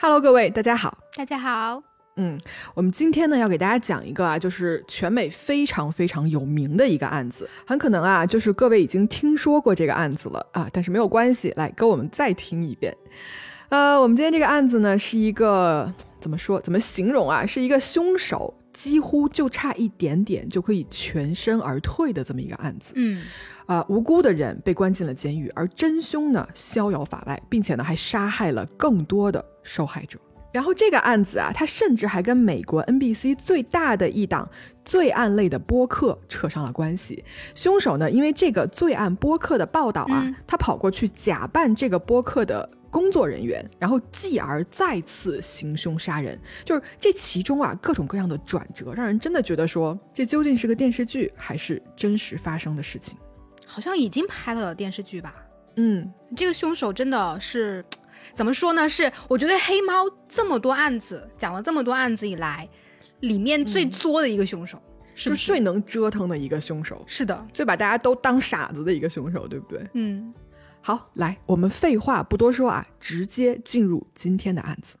[0.00, 0.96] Hello，各位，大家好。
[1.16, 1.82] 大家好，
[2.14, 2.38] 嗯，
[2.72, 12.96] 我们今天呢要给大家讲一个啊，就是全美非常非常有名的一个案子，很可能啊，就是各位已经听说过这个案子了啊，但是没有关系，来跟我们再听一遍。
[13.70, 17.44] 呃，我们今天这个案子呢，是一个怎么说，怎么形容啊？
[17.44, 22.92] 是一个凶手几乎就差一点点就可以全身而退的这么一个案子。
[22.94, 23.20] 嗯，
[23.66, 30.18] 啊、无辜的人被关进了监狱，而真凶呢逍遥法外，并且呢还杀害了更多的受害者。
[30.50, 34.48] 然后这个案子啊，他甚至还跟美国 NBC 最大的一档
[34.82, 37.22] 罪案类的播客扯上了关系。
[37.54, 46.40] 凶手呢，因为这个罪案播客的报道啊，嗯他跑过去假扮这个播客的工作人员，然后继而再次行凶杀人。
[46.64, 53.18] 就是这其中啊，各种各样的转折，让人真的觉得说，这究竟是个电视剧还是真实发生的事情？
[53.66, 55.34] 好像已经拍了电视剧吧？
[55.76, 57.84] 嗯，这个凶手真的是
[58.34, 58.88] 怎么说呢？
[58.88, 62.68] 是我觉得黑猫这么多案子讲了这么多案子以来，
[63.20, 64.80] 里面最作的一个凶手，
[65.14, 65.40] 是不是？
[65.40, 69.84] 就是最能折腾的一个凶手，是的，最把大家都当傻子的一个凶手，对不对？
[69.94, 70.32] 嗯，
[70.80, 74.96] 好，来，我们废话不多说啊，直接进入今天的案子。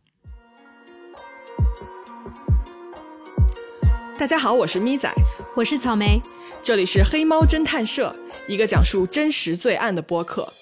[4.18, 5.08] 大家好，我是咪仔，
[5.54, 6.20] 我是草莓，
[6.60, 8.12] 这里是黑猫侦探社，
[8.48, 10.52] 一个讲述真实罪案的播客。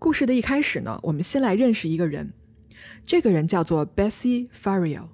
[0.00, 2.32] 故事的一开始呢，我们先来认识一个人，
[3.04, 5.08] 这个人叫做 Bessie Farrell，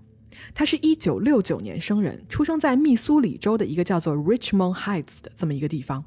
[0.54, 6.04] 他是一九六九年生人，出生在密苏里州的一个叫做 Richmond Heights 的这么一个地方。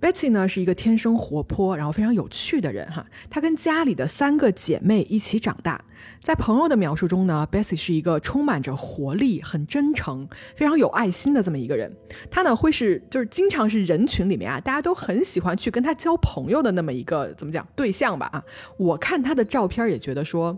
[0.00, 3.04] Betsy 呢是一个天生活泼，然后非常有趣的人哈。
[3.30, 5.82] 她跟家里的三个姐妹一起长大，
[6.20, 11.90] 在朋友的描述中呢，Betsy 是一个充满着活力、很真诚、非常有爱心的这么一个人。
[12.30, 18.44] 她呢会是就是经常是人群里面啊，大家都很喜欢去跟她交朋友的那么一个怎么讲对象吧啊。
[18.76, 20.56] 我看她的照片也觉得说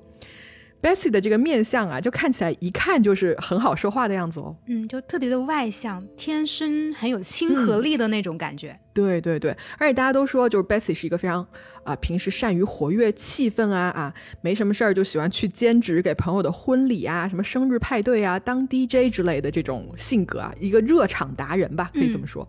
[0.83, 4.57] ，Betsy 的这个面相啊，就看起来一看就是很好说话的样子哦。
[4.67, 8.79] 嗯，就特别的外向，天生很有亲和力的那种感觉。
[8.95, 11.47] 对对对，而且大家都说，就是 Bessie 是一个非常
[11.85, 14.13] 啊、平时善于活跃气氛啊啊，
[14.43, 22.47] 没什么事儿就喜欢去兼职给朋友的婚礼啊、什么生日派对啊当 DJ 之类的这种性格啊，一个热场达人吧，可以这么说。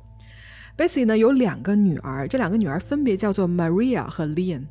[0.75, 4.65] Bessie 呢有两个女儿，这两个女儿分别叫做 Maria 和 Leon。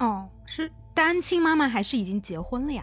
[0.00, 2.82] 哦，是单亲妈妈还是已经结婚了呀？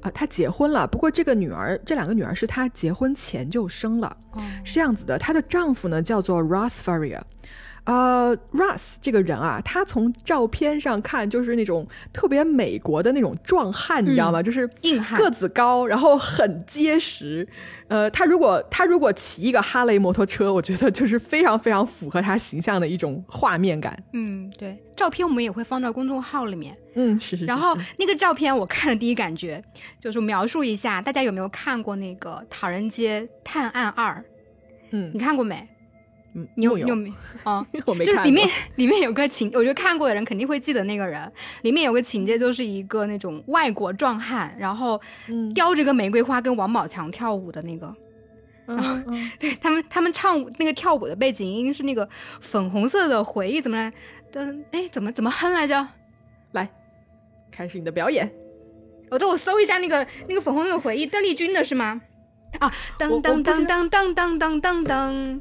[0.00, 4.16] 啊，她结婚了，不过这个女儿，这两个女儿是她结婚前就生了。
[4.32, 7.20] 哦，是这样子的，她的丈夫呢叫做 Ross Faria。
[7.84, 14.42] 呃，Russ 这个人啊，他从照片上看就是那种特别美国的那种壮汉，你知道吗？
[14.42, 17.46] 就是硬汉个子高，然后很结实。
[17.88, 24.02] 呃，他如果他如果骑一个哈雷摩托车，我觉得就是非常非常符合他形象的一种画面感。
[24.14, 26.74] 嗯，对，照片我们也会放到公众号里面。
[26.94, 27.44] 嗯，是是是。
[27.44, 29.62] 然后那个照片我看的第一感觉
[30.00, 34.14] 就是描述一下，大家有没有看过那个《唐人街探案二》？
[34.90, 35.68] 嗯你看过没？
[36.34, 37.12] 嗯，你有你有没？
[37.44, 38.14] 哦，我没看。
[38.14, 41.32] 就是里面里面有个情，我觉得看过的人肯定会记得那个人。
[41.62, 47.94] 里面有个情节，就是一个那种外国壮汉，然后嗯叼着个玫瑰花跟王宝强跳舞的那个。
[48.66, 52.08] 嗯嗯对他们，他们唱舞那个跳舞的背景音是那个
[52.40, 53.92] 粉红色的回忆，怎么来
[54.32, 54.56] 的？
[54.72, 55.86] 哎，怎么怎么哼来着？
[56.52, 56.68] 来，
[57.50, 58.26] 开始你的表演。
[59.10, 62.00] 哦，对我搜一下那个那个粉红色的回忆，邓丽君的是吗？
[62.60, 65.40] 啊，我当当我不知当当当当当当当，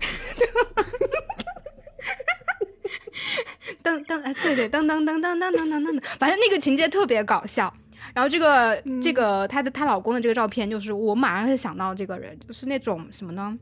[3.82, 7.74] 当当哎，对对，噔噔噔噔噔噔噔噔，反正那个情节特别搞笑。
[8.14, 13.58] 然后这个这个她的她老公的这个照片，就是我马上就想到这个人，就是那种什么呢？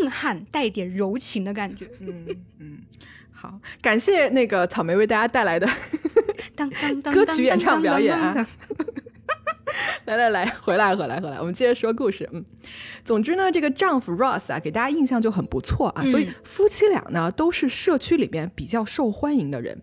[0.00, 1.88] 硬汉带一点柔情的感觉。
[2.00, 2.26] 嗯
[2.58, 2.78] 嗯，
[3.32, 5.68] 好，感谢那个草莓为大家带来的
[6.56, 8.46] 当当当歌曲演唱表演啊
[10.06, 12.28] 来来来，回来回来回来，我们接着说故事。
[12.32, 12.44] 嗯，
[13.04, 19.82] 总之呢，这个丈夫 Ross 啊，给大家印象就很不错啊，嗯所以夫妻俩呢都是社区里面比较受欢迎的人。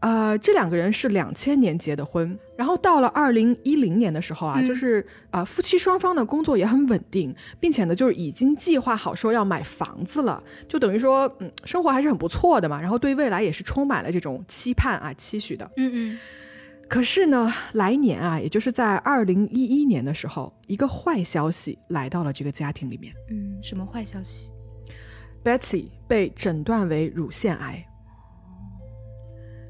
[0.00, 15.70] 呃，这两个人是两千年结的婚，然后到了二零一零年的时候啊，嗯就是啊、呃夫妻双方的工作也很稳定，并且呢，就是已经计划好说要买房子了，就等于说，嗯，生活还是很不错的嘛，然后对未来也是充满了这种期盼啊、期许的。
[15.76, 16.18] 嗯嗯
[16.90, 24.50] 可是呢，来年啊，也就是在二零一一年的时候，一个坏消息来到了这个家庭里面嗯，什么坏消息
[25.44, 27.86] ？，Betsy 被诊断为乳腺癌。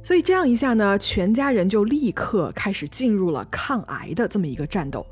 [0.02, 5.06] 所以这样一下呢，全家人就立刻开始进入了抗癌的这么一个战斗。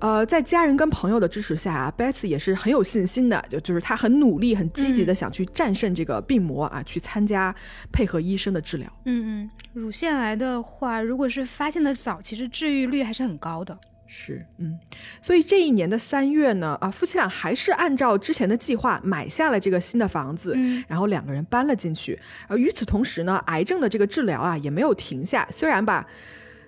[0.00, 7.54] 呃，在家人跟朋友的支持下啊，Betsy 也是很有信心的，就就是她很努力、很积极的想去战胜这个病魔啊，去参加
[7.92, 8.92] 配合医生的治疗。
[9.04, 13.78] 嗯嗯，乳腺癌的话，如果是发现的早，其实治愈率还是很高的。
[14.14, 14.78] 是，嗯，
[15.22, 22.20] 所以这一年的三月呢，啊，夫妻俩还是按照之前的计划买下了这个新的房子，嗯然后两个人搬了进去。
[22.46, 26.06] 而与此同时呢，癌症的这个治疗啊也没有停下，虽然吧，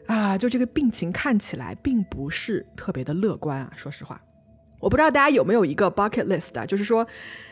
[0.06, 3.70] 啊，就这个病情看起来并不是特别的乐观啊。
[3.76, 4.19] 说实话，
[4.81, 7.06] 我不知道大家有没有一个 bucket list 啊，就是说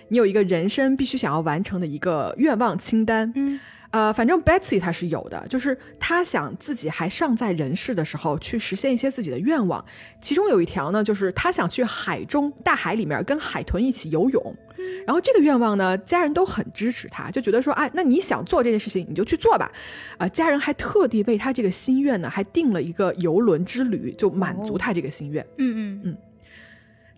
[0.08, 3.60] 你有一个人生必须想要完成的一个愿望清单，嗯。
[3.92, 9.84] 呃，反正 Betsy 他是有的，就是他想自己还尚在人世的时候去实现一些自己的愿望。
[10.20, 14.56] 其中有一条呢，就是他想去海中大海里面跟海豚一起游泳。
[15.06, 19.70] 然后这个愿望呢，家人都很支持他，就觉得说，哎，那你想做这件事情，你就去做吧。
[20.18, 25.46] 啊、家人还特地为他这个心愿呢，还定了一个游轮之旅，就满足他这个心愿。
[25.58, 26.16] 嗯嗯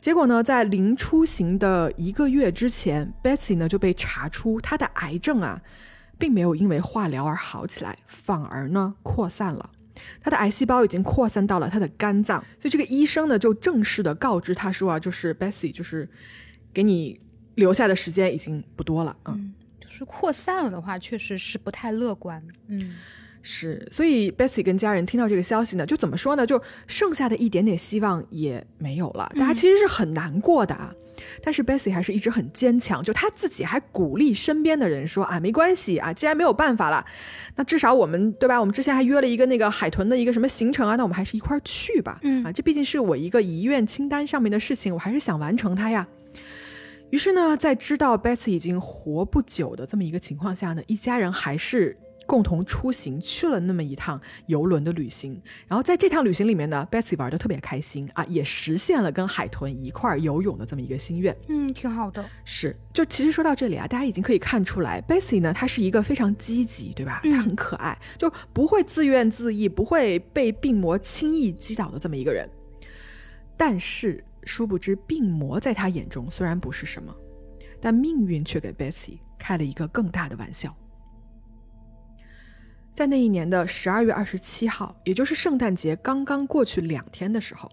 [0.01, 5.59] 结果呢，在临出行的一个月之前，Betsy 呢就被查出她的癌症啊，
[6.25, 9.71] 并没有因为化疗而好起来，反而呢扩散了。
[10.23, 16.09] 他的癌细胞已经扩散到了他的肝脏，所以这个医生呢就正式的告知他说啊，就是 Bessie，就是
[16.73, 17.21] 给你
[17.57, 19.35] 留下的时间已经不多了，嗯。
[19.35, 22.43] 嗯，就是扩散了的话，确实是不太乐观。
[22.69, 22.95] 嗯
[23.43, 26.47] 是，所以 Bessie 跟家人听到这个消息呢，就怎么说呢？
[26.47, 30.95] 就剩下的一点点希望也没有了，大家其实是很难过的啊。
[31.45, 37.05] 但是 Betsy 还是一直很坚强，就她自己还鼓励身边的人说啊，没关系啊，既然没有办法了，
[37.57, 38.59] 那至少我们对吧？
[38.59, 42.19] 我们之前还约了一个那个海豚的一个什么行程啊，那我们还是一块儿去吧。
[42.23, 46.09] 嗯啊，这毕竟是我一个遗愿清单上面的事情，我还是想完成它呀。
[47.11, 51.97] 于是呢，在知道 Betsy 已经活不久的这么一个情况下呢，一家人还是
[52.27, 55.41] 共同出行去了那么一趟游轮的旅行。
[55.67, 61.37] 然后在这趟旅行里面呢，Betsy 玩的特别开心啊，也实现了跟海豚一块儿游泳的这么一个心愿。
[61.49, 62.25] 嗯，挺好的。
[62.45, 67.21] 是，就其实说到这里啊，大家已经可以看出来，Betsy 呢，她是一个非常积极，对吧？
[67.25, 72.49] 嗯她很可爱，就不会自怨自艾，不会被病魔轻易击倒的这么一个人。
[73.57, 77.15] 但是，殊不知病魔在她眼中虽然不是什么，
[77.81, 80.77] 但命运却给 Betsy 开了一个更大的玩笑。
[82.95, 87.69] 在那一年的十二月二十七号，也就是圣诞节刚刚过去两天的时候，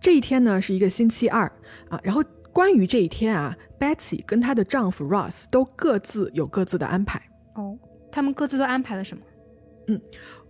[0.00, 1.50] 这一天呢是一个星期二
[1.88, 2.00] 啊。
[2.04, 2.22] 然后
[2.52, 7.20] 关于这一天啊，Betsy 跟她的丈夫 Ross 都各自有各自的安排。
[7.54, 7.76] 哦，
[8.12, 9.22] 他们各自都安排了什么？
[9.88, 10.00] 嗯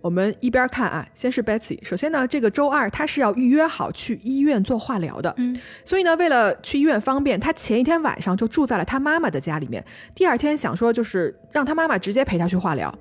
[0.03, 1.79] 我们一边看啊，先是 Betsy。
[1.85, 9.85] 首先呢，这个周二她是要预约好去医院做化疗的，嗯所以呢，为了去医院方便，她前一天晚上就住在了她妈妈的家里面。
[10.15, 12.95] 第二天想说就是让她妈妈直接陪她去化疗。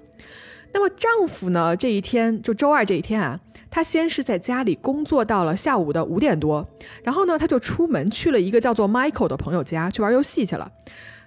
[0.74, 3.40] 那么丈夫呢，这一天就周二这一天啊，
[3.70, 6.68] 他先是在家里工作到了下午的五点多，
[7.04, 10.72] 然后呢，他就出门去了一个叫做 Michael 的朋友家去玩游戏去了。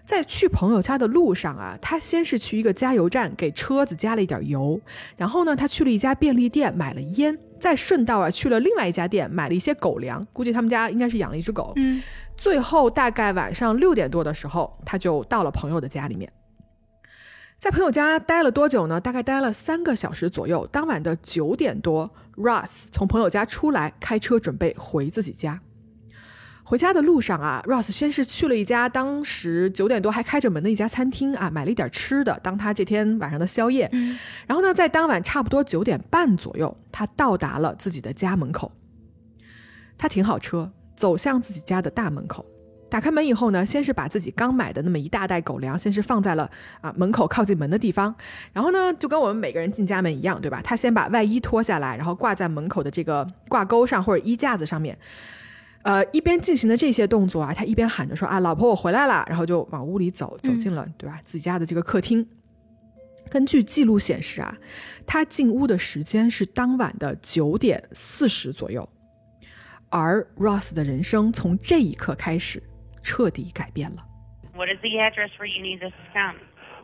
[0.04, 4.80] 在去朋友家的路上啊，他先是去一个加油站给车子加了一点油，
[5.16, 11.72] 然后呢，他去了一家便利店买了烟，再顺道啊去了另外一家店买了一些狗粮，估计他们家应该是养了一只狗。
[11.76, 12.02] 嗯
[12.36, 16.32] 最后大概晚上六点多的时候，他就到了朋友的家里面。
[17.62, 19.00] 在朋友家待了多久呢？
[19.00, 20.66] 大概待了三个小时左右。
[20.72, 25.60] 当晚的九点多，Ross 从朋友家出来，开车准备回自己家。
[26.64, 33.88] 回家的路上啊，Ross 先是去了一家当时九点多还开着门的一家餐厅啊，买了一点吃的，当他这天晚上的宵夜。
[33.92, 38.72] 嗯然后呢，在当晚差不多九点半左右，他到达了自己的家门口。
[39.96, 42.44] 他停好车，走向自己家的大门口。
[42.92, 46.50] 打开门以后呢，先是把自己刚买的那么一大袋狗粮，先是放在了
[46.82, 48.14] 啊门口靠近门的地方。
[48.52, 50.60] 然后呢，就跟我们每个人进家门一样，对吧？
[50.62, 54.94] 他先把外衣脱下来，然后挂在门口的这个挂钩上或者衣架子上面。
[55.84, 62.26] 呃，一边进行的这些动作啊，他一边喊着说啊，老婆，我回来了，然后就往屋里走，走进了、对吧自己家的这个客厅。
[63.30, 64.54] 根据记录显示啊，
[65.06, 68.86] 他进屋的时间是当晚的九点四十左右，
[69.88, 72.62] 而 Ross 的人生从这一刻开始
[73.01, 74.03] 彻底改变了。
[74.55, 76.35] What is the address where you need us to come?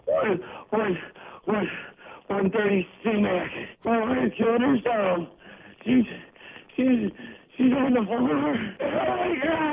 [0.06, 0.98] One, one,
[1.46, 1.70] one,
[2.28, 3.50] one thirty C-Mac.
[3.84, 5.28] My wife killed herself.
[5.84, 6.06] She's,
[6.76, 7.12] she's,
[7.61, 8.21] on the floor.
[8.21, 8.25] Oh
[9.19, 9.69] my God.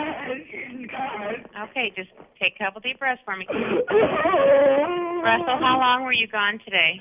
[1.69, 3.45] Okay, just take a couple deep breaths for me.
[3.49, 6.99] Russell, how long were you gone today?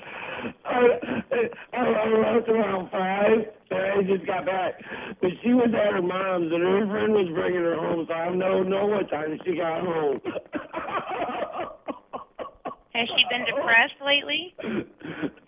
[0.65, 0.77] I,
[1.73, 3.39] I, I left around five,
[3.71, 4.73] I just got back.
[5.21, 8.25] But she was at her mom's, and her friend was bringing her home, so I
[8.25, 10.21] don't know what time she got home.
[12.94, 14.54] Has she been depressed lately?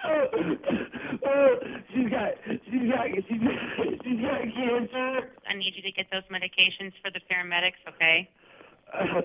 [0.05, 1.59] Oh,
[1.93, 3.59] she's got, she's got, she's got,
[4.05, 5.31] she's got cancer.
[5.49, 8.29] I need you to get those medications for the paramedics, okay?
[8.93, 9.23] Uh,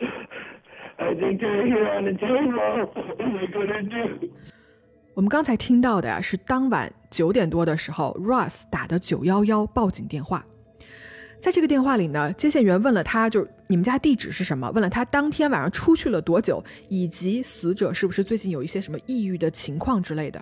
[0.99, 2.53] I think they're here on the table.
[2.95, 4.29] What am I gonna do?
[5.13, 10.45] 我们刚才听到的呀，是当晚九点多的时候，Ross 打的九幺幺报警电话。
[11.42, 14.70] 在这个电话里呢，接线员问了他，就是你们家地址是什么？
[14.70, 20.40] 问了他当天晚上出去了多久，以及死者是不是最近有一些什么抑郁的情况之类的。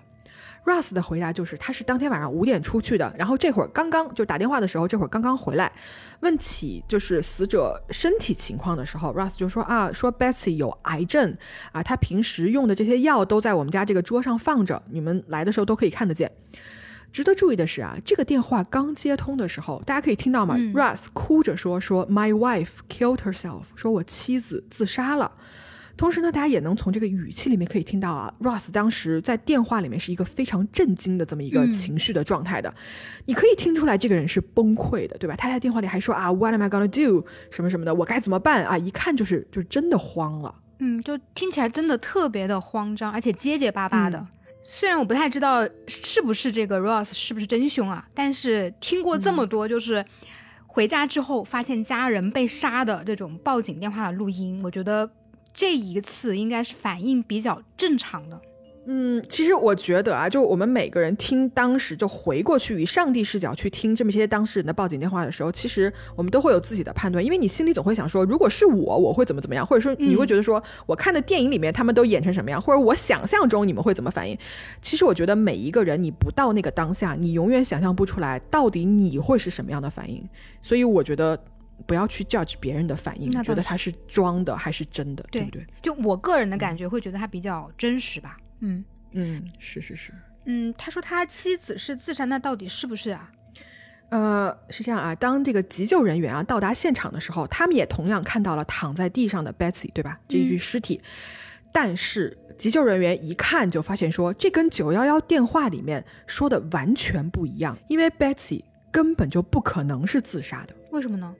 [0.66, 5.72] Russ 的回答就是，他是当天晚上五点出去的，然后这会儿刚刚就打电话的时候，这会儿刚刚回来。
[6.20, 11.34] 问起就是死者身体情况的时候，Russ 就说啊，说 Betsy 有癌症
[11.72, 16.30] 啊，他平时用的这些药都在我们家这个桌上放着，你们来的时候都可以看得见。
[17.12, 25.32] 值得注意的是啊，这个电话刚接通的时候，大家可以听到吗、嗯 r u s s 哭着说说 My wife killed herself，说我妻子自杀了。
[25.96, 32.72] 同时呢，大家也能从这个语气里面可以听到啊，Russ 当时在电话里面是一个非常震惊的这么一个嗯情绪的状态的，
[33.26, 35.36] 你可以听出来这个人是崩溃的，对吧？
[35.36, 37.26] 他在电话里还说啊，What am I gonna do？
[37.50, 38.78] 什么什么的，我该怎么办啊？
[38.78, 40.54] 一看就是就真的慌了。
[40.78, 44.18] 嗯，就听起来真的特别的慌张，而且结结巴巴的。
[44.18, 44.26] 嗯
[44.72, 50.04] 虽然我不太知道是不是这个 Ross 是不是真凶啊，但是听过这么多，就是
[50.68, 55.10] 回家之后发现家人被杀的这种报警电话的录音，我觉得
[55.52, 58.40] 这一次应该是反应比较正常的。
[58.92, 74.36] 嗯，其实我觉得啊，就我们每个人听当时就回过去以上帝视角去听这么些当事人的报警电话的时候，其实我们都会有自己的判断，因为你心里总会想说，如果是我，我会怎么怎么样，或者说你会觉得说，我看的电影里面他们都演成什么样，或者我想象中你们会怎么反应。
[74.82, 80.28] 其实我觉得每一个人，你不到那个当下，你永远想象不出来到底你会是什么样的反应。
[80.60, 81.40] 所以我觉得
[81.86, 85.66] 不要去 judge 别人的反应，那觉得他是装的还是真的，对对不对？
[85.80, 88.36] 就我个人的感觉，会觉得他比较真实吧。
[88.36, 90.12] 嗯嗯嗯，是是是。
[90.44, 93.30] 嗯，他说他妻子是自杀，那到底是不是啊？
[94.10, 100.18] 呃，是这样啊，当这个急救人员啊到达现场的时候，他们也同样看到了躺在地上的 Betsy，对吧？
[100.28, 101.00] 这一具尸体。
[101.72, 110.74] 但是急救人员一看就发现说，这跟九幺幺电话里面说的完全不一样，因为 Betsy 根本就不可能是自杀的。
[110.90, 111.32] 为什么呢？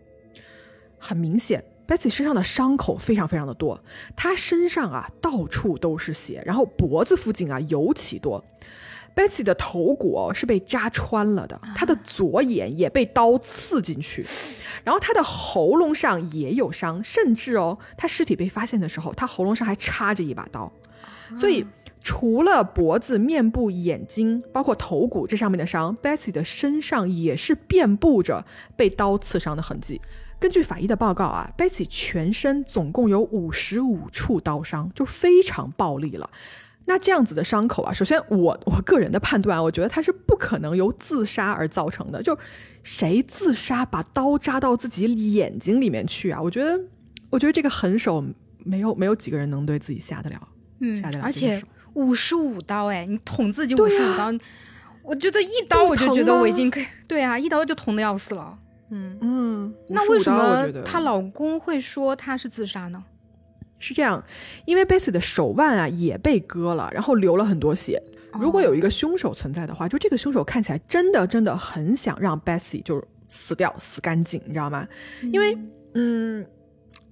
[0.98, 3.82] 很明显，Betsy 身上的伤口非常非常的多，
[4.14, 8.44] 她身上啊到处都是血，然后脖子附近啊尤其多。
[9.16, 14.24] Betsy 的头骨哦是被扎穿了的，她的左眼也被刀刺进去，
[14.84, 20.72] 然后她的喉咙上也有伤，甚至哦，她尸体被发现的时候，她喉咙上还插着一把刀，
[21.36, 21.66] 所以。
[22.02, 28.42] 除了脖子、面部、眼睛，包括头骨这上面的伤，Betsy 的身上也是遍布着
[28.74, 30.00] 被刀刺伤的痕迹。
[30.40, 36.28] 根据法医的报告啊，Betsy 全身总共有五十五处刀伤，就非常暴力了。
[36.86, 42.20] 那这样子的伤口啊，首先我我个人的判断，我觉得它是不可能由自杀而造成的。
[42.22, 42.36] 就
[42.82, 46.40] 谁自杀把刀扎到自己眼睛里面去啊？
[46.40, 46.80] 我觉得，
[47.28, 48.24] 我觉得这个狠手
[48.64, 50.48] 没有没有几个人能对自己下得了，
[50.80, 54.32] 嗯下得，了而且五十五刀，哎，你捅自己五十五刀，
[55.02, 58.58] 我觉得一刀我就觉得我已经可以，对啊，一刀就捅的要死了。
[58.90, 60.32] 嗯，嗯，那55刀我为什
[60.74, 63.02] 么她老公会说她是自杀呢？
[63.78, 64.22] 是这样，
[64.66, 68.02] 因为 Bessy 的手腕啊也被割了，然后流了很多血。
[68.38, 74.86] 如果有一个凶手存在的话，就这个凶手看起来真的真的很想让 Bessy 就是死掉、死干净，你知道吗？
[75.32, 75.56] 因为
[75.94, 76.46] 嗯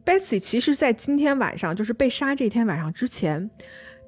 [0.04, 3.50] ，Bessy 其实在今天晚上，就是被杀这天晚上之前。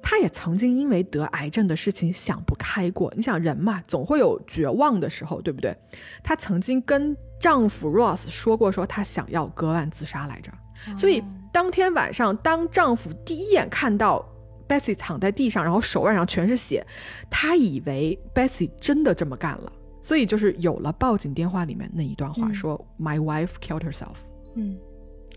[0.01, 3.11] 她也曾经因为得癌症的事情想不开过。
[3.15, 5.75] 你想人嘛，总会有绝望的时候，对不对？
[6.23, 10.51] 她曾经跟丈夫 Ross 说过，说她想要割腕自杀来着。
[10.97, 14.25] 所以当天晚上，当丈夫第一眼看到
[14.67, 16.85] Bessie 躺在地上，然后手腕上全是血，
[17.29, 24.15] 他以为 Bessie 真的这么干了，所以就是有了报警电话里面那一段话，嗯说 My wife killed herself。
[24.55, 24.75] 嗯，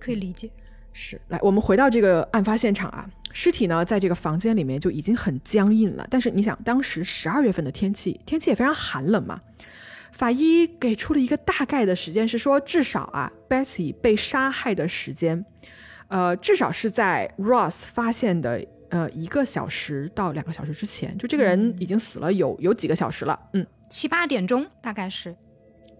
[0.00, 0.50] 可以理解。
[0.92, 6.06] 是，来，我们回到这个案发现场啊，尸体呢在这个房间里面就已经很僵硬了。
[6.08, 9.38] 但是你想，当时十二月份的天气，天气也非常寒冷嘛。
[10.12, 15.44] 法医给出了一个大概的时间，是说至少啊，Betsy 被杀害的时间，
[16.06, 23.66] 呃，至少是在 Ross 发现的呃一个小时到两个小时之前，就这个人已经死了有有几个小时了，嗯。
[23.90, 25.34] 七八点钟大概是，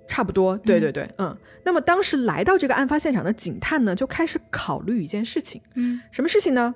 [0.06, 1.36] 差不多，对对对，嗯。
[1.64, 6.72] 那么当时来到这个案发现场的警探呢，就开始考虑一件事情，嗯，什么事情呢？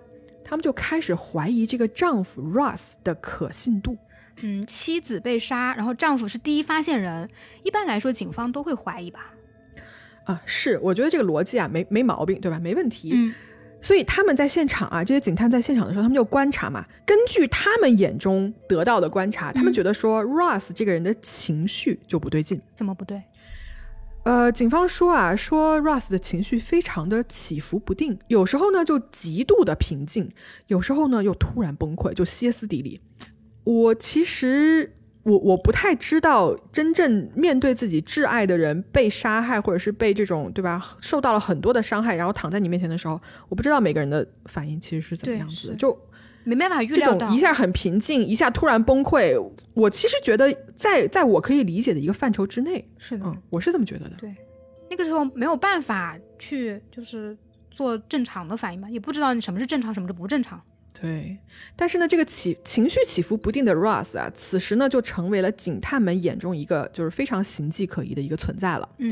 [0.48, 3.96] 他们就开始怀疑这个丈夫 Russ 的可信度。
[4.40, 7.28] 嗯，妻子被杀，然后丈夫是第一发现人，
[7.62, 9.34] 一般来说警方都会怀疑吧。
[10.24, 12.58] 啊，是，我觉得这个逻辑啊没没毛病，对吧？
[12.58, 13.10] 没问题。
[13.12, 13.34] 嗯
[13.80, 16.84] 所以他们在现场啊，这些警探在现场的时候，他们就观察嘛。
[17.06, 22.60] 根据他们眼中得到的观察，他们觉得说 Ross 这个人的情绪就不对劲。
[22.74, 23.22] 怎么不对？
[24.28, 30.30] 呃，警方说啊，说 Russ 的情绪非常的起伏不定，有时候呢就极度的平静，
[30.66, 33.00] 有时候呢又突然崩溃，就歇斯底里。
[33.64, 43.18] 我其实我我不太知道，真正面对自己挚爱的人被杀害，或者是被这种对吧，受到了很多的伤害，然后躺在你面前的时候，
[43.48, 45.74] 我不知道每个人的反应其实是怎么样子的。
[45.74, 45.98] 就
[46.54, 47.38] 没办法预这料到种一。
[47.38, 49.36] 下很平静，一下突然崩溃，
[49.74, 52.84] 我其实觉得在在我可以理解的一个范畴之内。
[52.98, 54.16] 是的，嗯，我是这么觉得的。
[54.18, 54.34] 对，
[54.90, 57.36] 那个时候没有办法去就是
[57.70, 60.62] 做正常的反应嘛，也不知道你什么是正常，什么是不正常。
[61.00, 61.38] 对，
[61.76, 68.88] 但是呢，这个起情绪起伏不定的 Ross 啊，此时呢就成为了警探们眼中一个就是非常形迹可疑的一个存在了。
[68.98, 69.10] 嗯，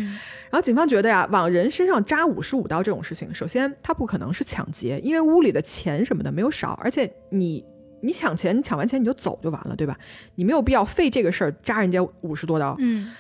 [0.51, 7.65] 然后警方觉得呀，往人身上扎五十五刀这种事情，首先他不可能是抢劫，因为屋里的钱什么的没有少，而且你
[8.01, 9.97] 你抢钱，你抢完钱你就走就完了，对吧？
[10.35, 12.75] 你没有必要费这个事儿扎人家五十多刀。
[12.81, 13.13] 嗯，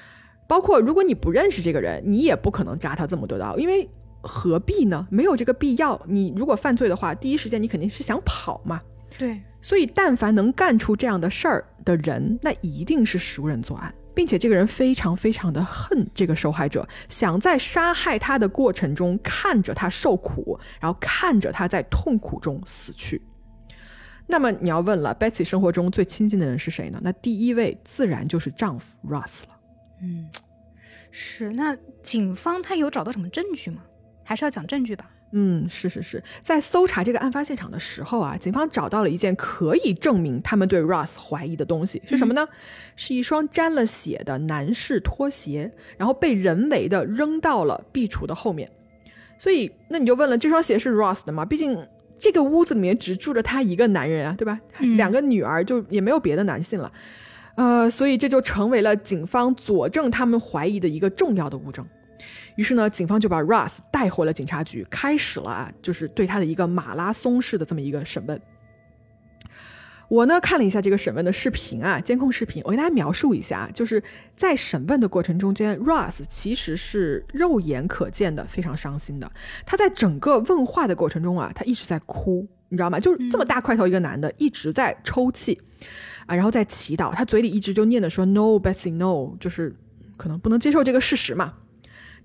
[0.49, 3.89] 包括如果你不认识这个人，你也不可能扎他这么多刀，因为
[4.27, 5.07] 何必呢？
[5.11, 6.01] 没有这个必要。
[6.07, 8.81] 你如果犯罪的话，第一时间你肯定是想跑嘛。
[9.19, 23.23] 对，所以，但凡能干出这样的事儿的人，那一定是熟人作案，并且这个人非常非常的恨这个受害者，想在杀害他的过程中看着他受苦，然后看着他在痛苦中死去。
[24.27, 27.01] 那么你要问了，Betsy 生活中最亲近的人是谁呢？
[27.03, 29.49] 那第一位自然就是丈夫 Russ 了。
[30.03, 30.29] 嗯
[31.11, 31.51] 是。
[31.53, 33.83] 那警方他有找到什么证据吗？
[34.27, 35.09] 还是要讲证据吧？
[35.33, 42.47] 嗯，是是是，在搜查这个案发现场的时候啊，警方找到了一件可以证明他们对 Ross 怀疑的东西，是什么呢？
[42.95, 48.71] 是一双沾了血的男士拖鞋，然后被人为的扔到了壁橱的后面。
[49.39, 51.45] 所以，那你就问了，这双鞋是 Ross 的吗？
[51.45, 51.87] 毕竟
[52.19, 54.59] 这个屋子里面只住着他一个男人啊，对吧？
[54.79, 56.91] 嗯两个女儿就也没有别的男性了，
[57.57, 61.87] 呃，所以这就成为了警方佐证他们怀疑的一个重要的物证。
[62.57, 68.41] 于是呢，警方就把 Russ 带回了警察局，开始了啊，就是对他的一个马拉松式的这么一个审问。
[70.09, 74.01] 我呢看了一下这个审问的视频啊，监控视频，我给大家描述一下，就是
[74.37, 79.31] 在审问的过程中间，Russ 其实是肉眼可见的非常伤心的。
[79.67, 83.01] 他在整个问话的过程中啊，他一直在哭，你知道吗？
[83.01, 85.61] 就是这么大块头一个男的，一直在抽泣
[86.27, 89.75] 啊，然后在祈祷，他嘴里一直就念的说 “No, Betsy, no”，就是
[90.17, 91.55] 可能不能接受这个事实嘛。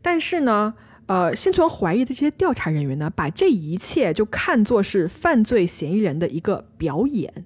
[0.02, 0.74] 但是呢，
[1.06, 7.46] 呃，心存怀疑的这些调查人员呢，把这一切就看作是犯罪嫌疑人的一个表演。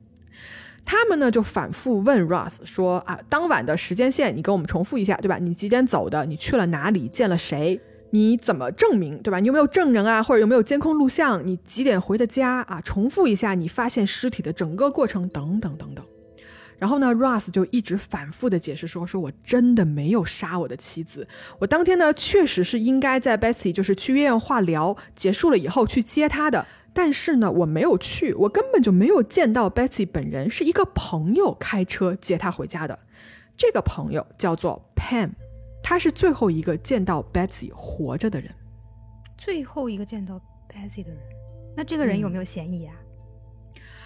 [0.86, 5.38] 他们呢就反复问 Ross 说啊，当晚的时间线你给我们重复一下，对吧？
[5.39, 6.26] 你几点走的？
[6.28, 7.08] 你去了哪里？
[7.08, 7.82] 见了谁？
[8.12, 9.39] 你怎么证明，对吧？
[9.39, 10.22] 你有没有证人啊？
[10.22, 11.46] 或者有没有监控录像？
[11.46, 12.80] 你几点回的家啊？
[12.82, 16.06] 重复一下你发现尸体的整个过程，等等等等。
[16.78, 21.28] 然后呢，Russ 就一直反复的解释说，说我真的没有杀我的妻子，
[21.60, 33.00] 我当天呢确实是应该在 Betsy 就是去医院化疗结束了以后去接她的，但是呢我没有去，我根本就没有见到 Betsy 本人，是一个朋友开车接她回家的，
[33.56, 35.32] 这个朋友叫做 Pam，
[35.82, 38.52] 他是最后一个见到 Betsy 活着的人。
[39.38, 41.20] 最后一个见到 Betsy 的人，
[41.76, 42.96] 那这个人有嗯没有嫌疑啊？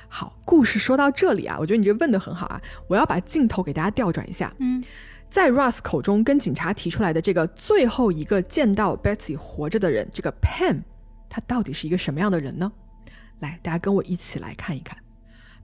[0.09, 4.83] 好，故事说到这里啊，我觉得你这问的很好啊，我要把镜头给大家调转一下，嗯，
[5.29, 10.81] 在 Russ 口中跟警察提出来的这个最后一个见到 Betsy 活着的人，这个 Pam，
[11.29, 12.71] 他到底是一个什么样的人呢？
[13.39, 14.97] 来，大家跟我一起来看一看。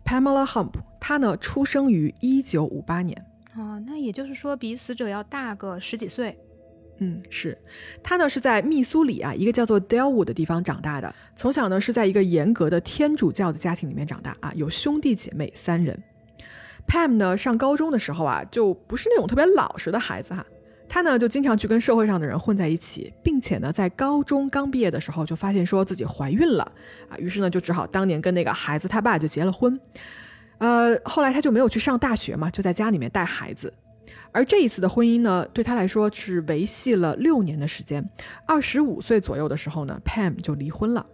[0.06, 6.38] Pamela Hump，她呢出生于一九五八年，哦，那也就是说比死者要大个十几岁。
[7.00, 7.58] 嗯，是，
[8.02, 16.02] 他呢是在密苏里啊一个叫做 Delwood 的地方长大的，从小呢是在一个严格的天主教的家庭里面长大啊，有兄弟姐妹三人。
[16.88, 20.46] Pam 呢上高中的时候啊，就不是那种特别老实的孩子哈，
[20.88, 26.64] 她呢就经常去跟社会上的人混在一起，并且呢在高中刚毕业的时候就发现说自己怀孕了
[27.10, 29.78] 啊，于是呢就只好当年跟那个孩子他爸就结了婚。
[30.60, 33.74] 呃，后来他就没有去上大学嘛，就在家里面带孩子。
[34.36, 38.06] 而这一次的婚姻呢，对他来说是维系了六年的时间。
[38.46, 41.06] 二十五岁左右的时候呢，Pam 就离婚了。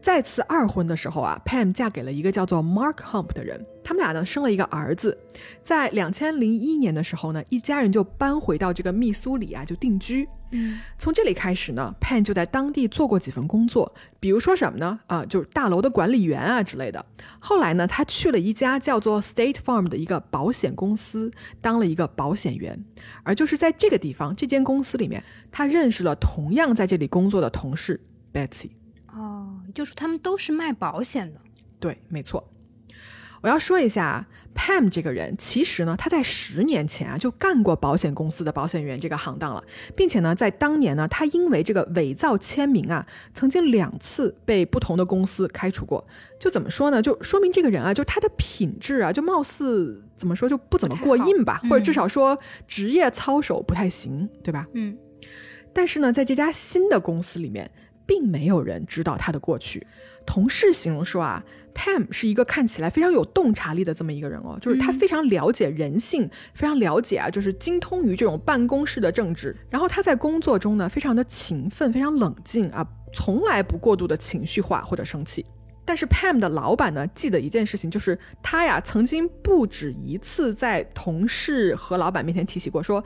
[0.00, 5.16] 再次二婚的时候啊，Pam 嫁给了一个叫做 Mark Hump 的人，他们俩呢生了一个儿子。
[5.62, 10.26] 在两千零一年的时候呢，一家人就搬回到这个密苏里啊，就定居。
[10.52, 14.98] 嗯，从这里开始呢，Pan 就在当地做过几份工作，比如说什么呢？
[15.06, 17.04] 啊，就是大楼的管理员啊之类的。
[17.38, 22.82] 后来呢，他去了一家叫做 State Farm 的一个保险公司，当了一个保险员。
[23.22, 28.00] 而就是在这个地方，这间公司里面，他认识了同样在这里工作的同事
[28.32, 28.70] Betsy。
[29.70, 31.40] 哦，就是他们都是卖保险的。
[31.78, 32.52] 对，没错。
[33.42, 39.64] 我要说一下，Pam 这个人，其实呢，他在十年前啊就干过保险公司的保险员这个行当了，
[39.96, 46.06] 并且呢，在当年呢，他因为这个伪造签名啊，曾经两次被不同的公司开除过。
[46.38, 47.00] 就怎么说呢？
[47.00, 54.66] 就说明这个人啊，就他的品质啊，就貌似怎么说就不怎么过硬吧，或者至少说职业操守不太行，对吧？
[54.74, 54.98] 嗯，
[55.72, 57.70] 但是呢，在这家新的公司里面，
[58.10, 59.86] 并没有人知道他的过去。
[60.26, 69.56] 同事形容说啊，Pam 是一个看起来非常有洞察力的这么一个人哦，就是他非常了解人性，非常了解啊，就是精通于这种办公室的政治。
[69.68, 75.46] 然后他在工作中呢，非常的勤奋，非常冷静啊，从来不过度的情绪化或者生气。
[75.84, 83.02] 但是 Pam 的老板呢，记得一件事情，就是他呀曾经不止一次在同事和老板面前提起过，说，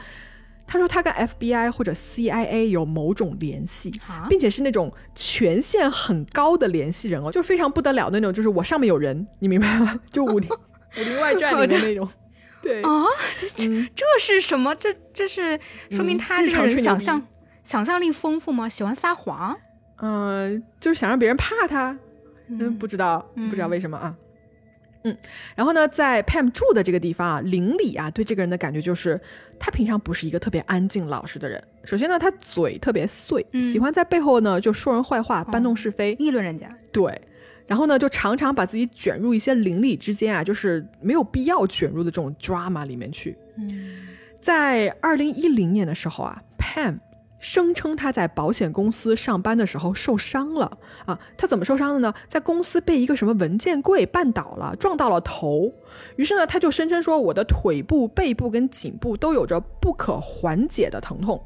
[0.66, 10.00] 他说他跟 FBI 或者 CIA 有某种联系，啊，并且是那种权限很高的联系人哦，就非常不得了的那种，就是我上面有人，你明白吗？
[10.10, 12.08] 就武林武林外传里面那种，
[12.62, 13.04] 对，啊，
[13.36, 14.74] 这这嗯这是什么？
[14.76, 15.58] 这这是
[15.90, 17.22] 说明嗯他这个人想象
[17.62, 18.68] 想象力丰富吗？
[18.68, 19.56] 喜欢撒谎？
[20.00, 21.96] 嗯、就是想让别人怕他，
[22.48, 24.14] 嗯，不知道，嗯不知道为什么啊。
[25.06, 25.14] 嗯，
[25.54, 29.20] 然后呢，在 Pam 住的这个地方啊，邻里啊，对这个人的感觉就是，
[29.58, 31.62] 他平常不是一个特别安静老实的人。
[31.84, 36.14] 首先呢，他嘴特别碎，嗯喜欢在背后呢就说人坏话，搬弄是非。
[36.18, 36.74] 议论人家？
[36.90, 37.20] 对，
[37.66, 43.36] 然后呢，就常常把自己卷入一些邻里之间啊，就是没有必要卷入的这种 drama 里面去。
[43.58, 44.06] 嗯，
[44.40, 46.98] 在二零一零年的时候啊，Pam
[47.44, 51.18] 声称他在保险公司上班的时候受伤了啊。
[51.36, 52.14] 他怎么受伤的呢？
[52.26, 55.70] 在公司被一个什么文件柜绊倒了，撞到了头。
[56.16, 61.44] 于是呢，他就声称说我的腿部、背部跟颈部都有着不可缓解的疼痛。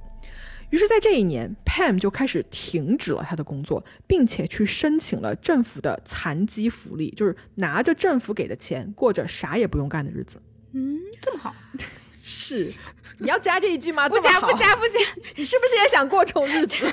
[0.71, 10.41] 于是，在这一年，Pam 就开始停止了他的工作，并且去申请了政府的残疾福利，就是拿着政府给的钱，过着啥也不用干的日子。
[10.75, 11.53] 嗯，这么好？
[12.23, 12.71] 是，
[13.18, 14.09] 你要加这一句吗？
[14.09, 14.98] 不加不加不加，
[15.37, 16.85] 你是不是也想过这种日子？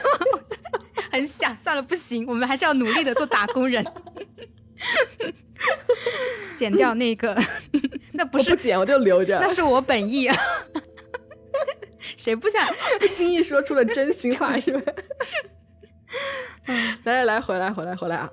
[1.11, 3.85] 很想，算了，不行，我们还是要努力的做打工人。
[6.57, 7.37] 剪掉那个，
[8.13, 9.49] 那不是，我不剪，我就留着那。
[9.53, 10.35] 是我本意啊。
[12.17, 12.65] 谁不想？
[12.99, 14.93] 不经意说出了真心话，是吧？
[17.03, 18.29] 来来来，回来回来回来啊！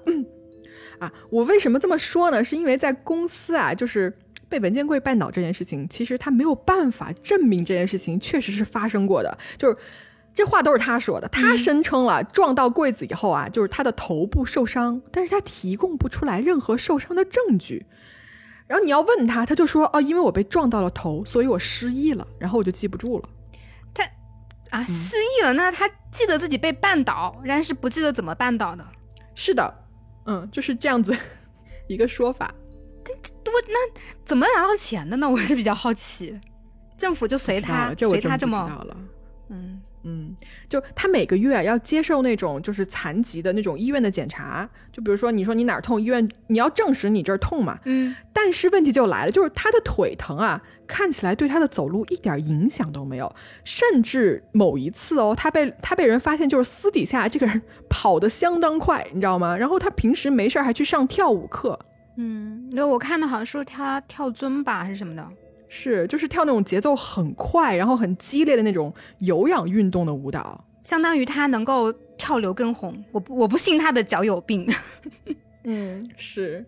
[0.99, 2.43] 啊，我为什么这么说呢？
[2.43, 4.17] 是因为在公司啊，就是
[4.53, 9.77] 被文件柜绊倒这件事情，其实他没有办法证明这件事情确实是发生过的，就是。
[10.35, 17.85] 这话都是他说的，他声称了撞到柜子以后啊，就是他的头部受伤，但是他提供不出来任何受伤的证据。
[18.67, 23.29] 然后你要问他，他就说哦，因为我被撞到了头，所以我失忆了，然后我就记不住了。
[23.93, 24.03] 他
[24.71, 28.83] 啊，失忆了，那他记得自己被绊倒，但是不记得怎么绊倒的。
[29.35, 29.75] 是的，
[30.25, 31.15] 嗯，就是这样子
[31.89, 32.55] 一个说法。
[34.25, 35.29] 怎么拿到钱的呢？
[35.29, 36.39] 我是比较好奇。
[36.97, 38.87] 政府就随他随他这么。
[39.49, 40.37] 嗯，嗯，
[40.69, 47.79] 就他每个月要接受那种就是残疾的那种医院的检查，就比如说你说你哪儿痛，医院你要证实你这儿痛嘛。
[47.85, 53.35] 嗯，但是问题就来了，就是他的腿疼啊，看起来对他的走路一点影响都没有，
[53.65, 57.61] 甚至某一次哦，他被他被人发现，就是私底下这个人
[57.91, 59.57] 跑得相当快，你知道吗？
[59.57, 61.79] 然后他平时没事儿还去上跳舞课，
[62.17, 65.27] 嗯，那我看的好像是他跳尊吧，还是什么的。
[65.69, 70.63] 是就是跳那种节奏很快，然后很激烈的那种有氧运动的舞蹈。
[70.85, 74.69] 相当于他能够跳刘畊宏，我不我不信他的脚有病。
[75.65, 76.65] 嗯，是。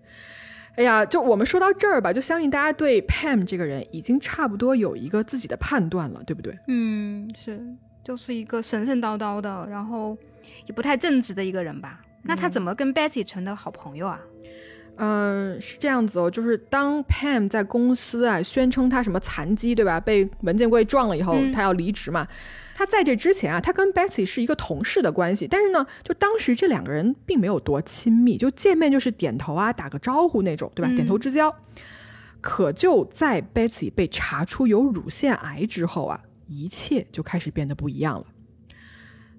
[0.76, 6.58] 哎呀，就我们说到这儿吧，就相信大家对 Pam 这个人已经差不多有一个自己的判断了，对不对？
[6.66, 7.62] 嗯，是，
[8.02, 10.16] 就是一个神神叨叨的，然后
[10.66, 12.00] 也不太正直的一个人吧。
[12.22, 14.18] 那他怎么跟 Betty 成的好朋友啊？
[14.18, 14.33] 嗯，
[15.60, 19.98] 是这样子哦，就是当 Pam 在公司啊宣称他什么残疾，对吧？
[19.98, 22.26] 被文件柜撞了以后，嗯他要离职嘛。
[22.76, 30.88] 他在这之前啊，他跟 Betsy 是一个同事的关系，但是呢，就当时这两个人并没有多亲密，就见面就是点头啊，打个招呼那种，对吧？
[30.90, 31.54] 嗯点头之交。
[32.40, 38.26] 可就在 Betsy 被查出有乳腺癌之后啊，一切就开始变得不一样了。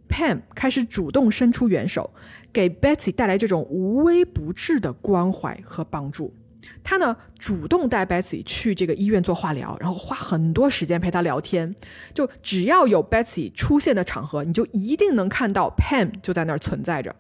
[0.07, 2.13] Pam 开始主动伸出援手，
[2.55, 6.33] 给 Betsy 带来这种无微不至的关怀和帮助。
[6.81, 11.75] 他呢主动带 Betsy 去这个医院做化疗，然后花很多时间陪她聊天。
[12.13, 17.13] 就只要有 Betsy 出现的场合，你就一定能看到 Pam 就在那儿存在着。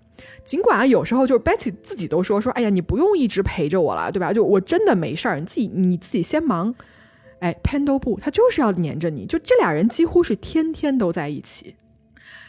[0.45, 4.31] 尽管啊，有时候就是 Betsy 自己都说说，哎呀，你不用一直陪着我了，对吧？
[4.31, 6.73] 就我真的没事儿，你自己你自己先忙。
[7.39, 9.25] 哎，Pam 都不，他就是要黏着你。
[9.25, 11.75] 就这俩人几乎是天天都在一起。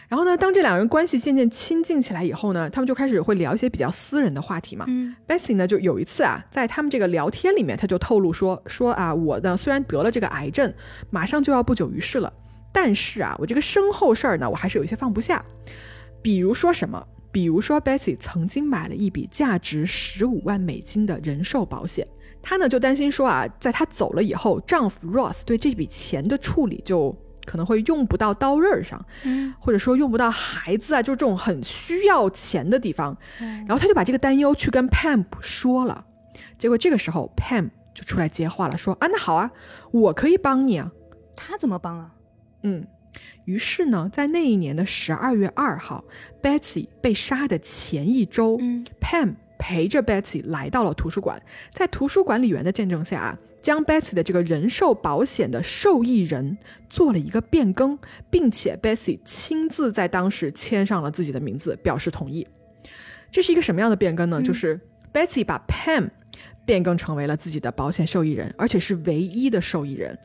[0.08, 4.84] 然后呢，当这两人关系渐渐亲近起来以后呢，他们就开始会聊一些比较私人的话题嘛。
[4.88, 10.72] 嗯 Bessy 呢，就有一次啊，在他们这个聊天里面，他就透露说说啊，我呢虽然得了这个癌症，
[11.10, 12.32] 马上就要不久于世了，
[12.72, 15.44] 但是啊，我这个身后事儿呢，我还是有一些放不下。
[16.22, 17.04] 比如说什么？
[17.32, 22.06] 比如说 Bessy 曾经买了一笔价值十五万美金的人寿保险，
[22.40, 27.14] 她呢就担心说啊，在她走了以后，丈夫 Ross 对这笔钱的处理就
[27.46, 33.16] 可能会用不到刀刃上，嗯或者说用不到孩子啊，就是这种很需要钱的地方。
[33.38, 36.04] 然后他就把这个担忧去跟 Pam 说了，
[36.58, 39.50] 结果这个时候 Pam 就出来接话了，说啊，那好啊，
[39.92, 40.90] 我可以帮你啊。
[41.34, 42.12] 他怎么帮啊？
[42.62, 42.86] 嗯，
[43.44, 46.04] 于是呢，在那一年的十二月二号
[46.42, 51.40] ，Betsy 被杀的前一周、嗯 p a m 陪着 Betsy 来到了图书馆，
[51.72, 56.56] 在图书管理员的见证下啊，将 Betsy 的这个人寿保险的受益人
[56.88, 57.98] 做了一个变更，
[58.30, 62.46] 并且 Betsy 亲自在当时签上了自己的名字，表示同意。
[63.28, 64.40] 这是一个什么样的变更呢？
[64.40, 64.78] 就是
[65.12, 66.10] Betsy 把 Pam
[66.64, 70.16] 变更成为了自己的保险受益人，而且是唯一的受益人。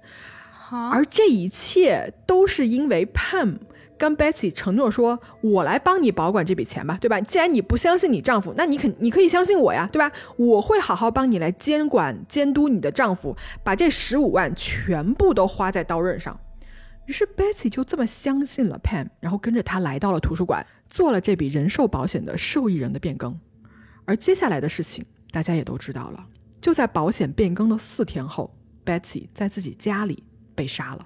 [0.52, 3.58] 好，而这一切都是因为 Pam
[4.02, 7.22] 跟 Betsy 承诺说：“我来帮你保管这笔钱吧，对吧？
[7.22, 10.12] 既然你不相信你丈夫，那你肯你可以相信我呀，对吧？
[10.38, 16.40] 我会好好帮你来监管监督你的丈夫，把这十五万全部都花在刀刃上。”
[17.06, 23.40] 于是 Betsy 就这么相信了 Pam，然后跟着他来到了图书馆，做了这笔人寿保险的受益人的变更。
[24.06, 26.26] 而接下来的事情大家也都知道了，
[26.60, 28.52] 就在保险变更的四天后
[28.84, 30.24] ，Betsy 在自己家里
[30.56, 31.06] 被杀了。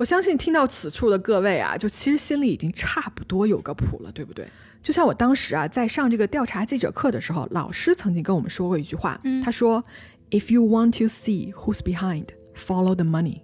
[0.00, 4.48] 我相信听到此处的各位啊，就其实心里已经差不多有个谱了，对不对？
[4.82, 9.84] 就像我当时啊，在上这个调查记者课的时候，老师曾经跟我们说过一句话，嗯他说
[10.30, 13.42] ：“If you want to see who's behind, follow the money。”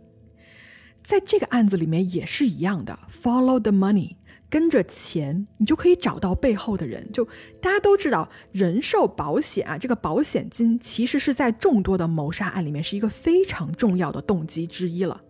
[1.05, 4.17] 在这个案子里面也是一样的，follow the money，
[4.49, 7.07] 跟着钱，你就可以找到背后的人。
[7.13, 7.27] 就
[7.61, 15.21] 大家都知道，人寿保险啊，这个保险金其实是在众多的谋杀案里面是一个非常重要的动机之一了。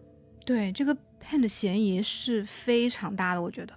[0.45, 0.97] 对这个
[1.29, 3.73] Pan 的嫌疑是非常大的，我觉得。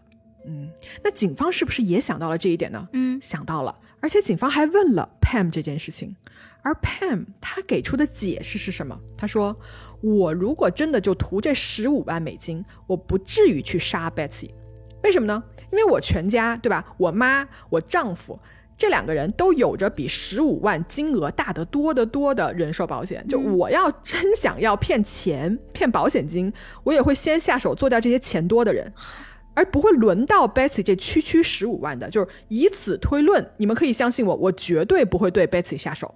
[0.46, 0.70] 嗯，
[1.04, 2.88] 那警方是不是也想到了这一点呢？
[2.94, 6.16] 嗯想到了，而且警方还问了 Pam 这件事情，
[6.62, 8.98] 而 Pam 他给出的解释是什么？
[9.18, 9.60] 他说
[10.02, 14.52] ：“我如果真的就图这十五万美金，我不至于去杀 Betsy。
[15.04, 15.44] 为什么呢？
[15.72, 16.96] 因为我全家，对吧？
[16.98, 18.40] 我妈、我丈夫
[18.80, 23.24] 这两个人都有着比十五万金额大得多得多的人寿保险。
[23.28, 26.52] 就我要真想要骗钱、骗保险金，
[26.84, 28.92] 我也会先下手做掉这些钱多的人。
[29.56, 36.16] ”而不会轮到 Betsy 这区区十五万的，就是以此推论，你们可以相信我，我绝对不会对 Betsy 下手。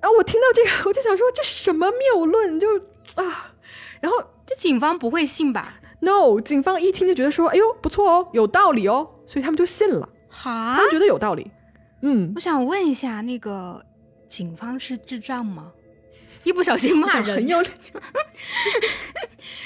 [0.00, 2.60] 然后我听到这个，我就想说，这什么谬论？
[2.60, 2.68] 就
[3.16, 3.54] 啊，
[4.00, 11.50] 然后这警方不会信吧？No，警方一听就觉得说，哎呦，不错哦，有道理哦，所以他们就信了，哈他们觉得有道理。
[12.02, 13.84] 嗯，我想问一下，那个
[14.26, 15.72] 警方是智障吗？
[16.44, 17.62] 一不小心骂人，很有，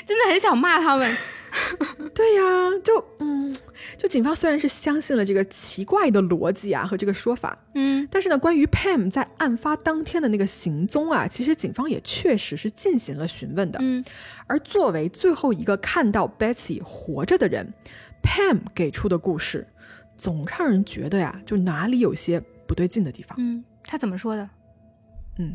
[0.05, 1.17] 真的很想骂他们。
[2.13, 2.43] 对呀、
[2.83, 3.57] 就嗯，
[3.97, 13.79] 就警方虽然是相信了这个奇怪的逻辑啊和这个说法，嗯但是呢，关于 Pam 在案发当天的那个行踪啊，其实警方也确实是进行了询问的。
[13.81, 14.05] 嗯
[14.49, 17.73] 而作为最后一个看到 Betsy 活着的人
[18.21, 19.69] ，Pam 给出的故事，
[20.17, 23.37] 总让人觉得呀，就哪里有些不对劲的地方。
[23.39, 24.49] 嗯，他怎么说的？
[25.39, 25.55] 嗯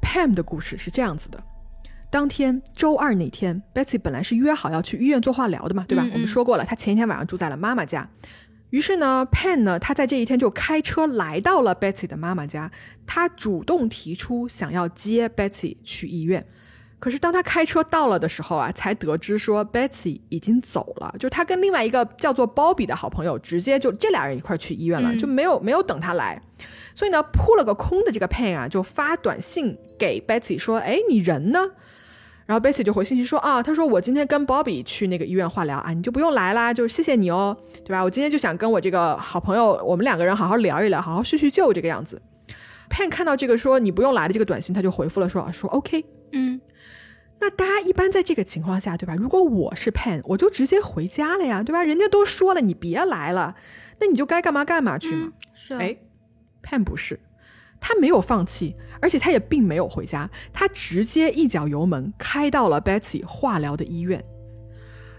[0.00, 1.42] Pam 的故事是这样子的：
[2.10, 6.04] 当天周二那天，Betsy 本来是约好要去医院做化疗的嘛，对吧？
[6.04, 8.08] 嗯嗯我们说过了，她前一天晚上住在了妈妈家。
[8.70, 12.70] 于是呢，Pam 呢，他在这一天就开车来到了 Betsy 的妈妈家，
[13.06, 16.44] 他主动提出想要接 Betsy 去医院。
[17.04, 26.40] 可是当他开车到了的时候啊，才得知说 Betsy 已经走了，就他跟另外一个叫做 Bobby 的好朋友，直接就这俩人一块去医院了，嗯就没有没有等他来。
[26.94, 31.60] 所以呢，扑了个空的这个 Pan 啊，就发短信给 Betsy 说：“哎，你人呢？”
[32.46, 38.02] 然后 Betsy 就回信息说：“啊，他说我今天跟 Bobby 去那个医院化疗啊，你就不用来啦，就谢谢你哦，对吧？
[38.02, 42.22] 我今天就想跟我这个好朋友，我们两个人好好聊一聊，好好叙叙旧这个样子。
[42.88, 46.58] ”Pan 看到这个说你不用来的这个短信，他就回复了说：“啊，说 OK。”嗯
[47.44, 49.14] 那大家一般在这个情况下，对吧？
[49.14, 51.84] 如果我是 Pen，我就直接回家了呀，对吧？
[51.84, 53.54] 人家都说了，你别来了，
[54.00, 55.30] 那你就该干嘛干嘛去嘛。
[55.52, 55.94] 是哎
[56.62, 57.20] ，Pen 不是，
[57.78, 64.24] 他没有放弃，而且他也并没有回家，他直接一脚油门开到了 Betsy 化疗的医院。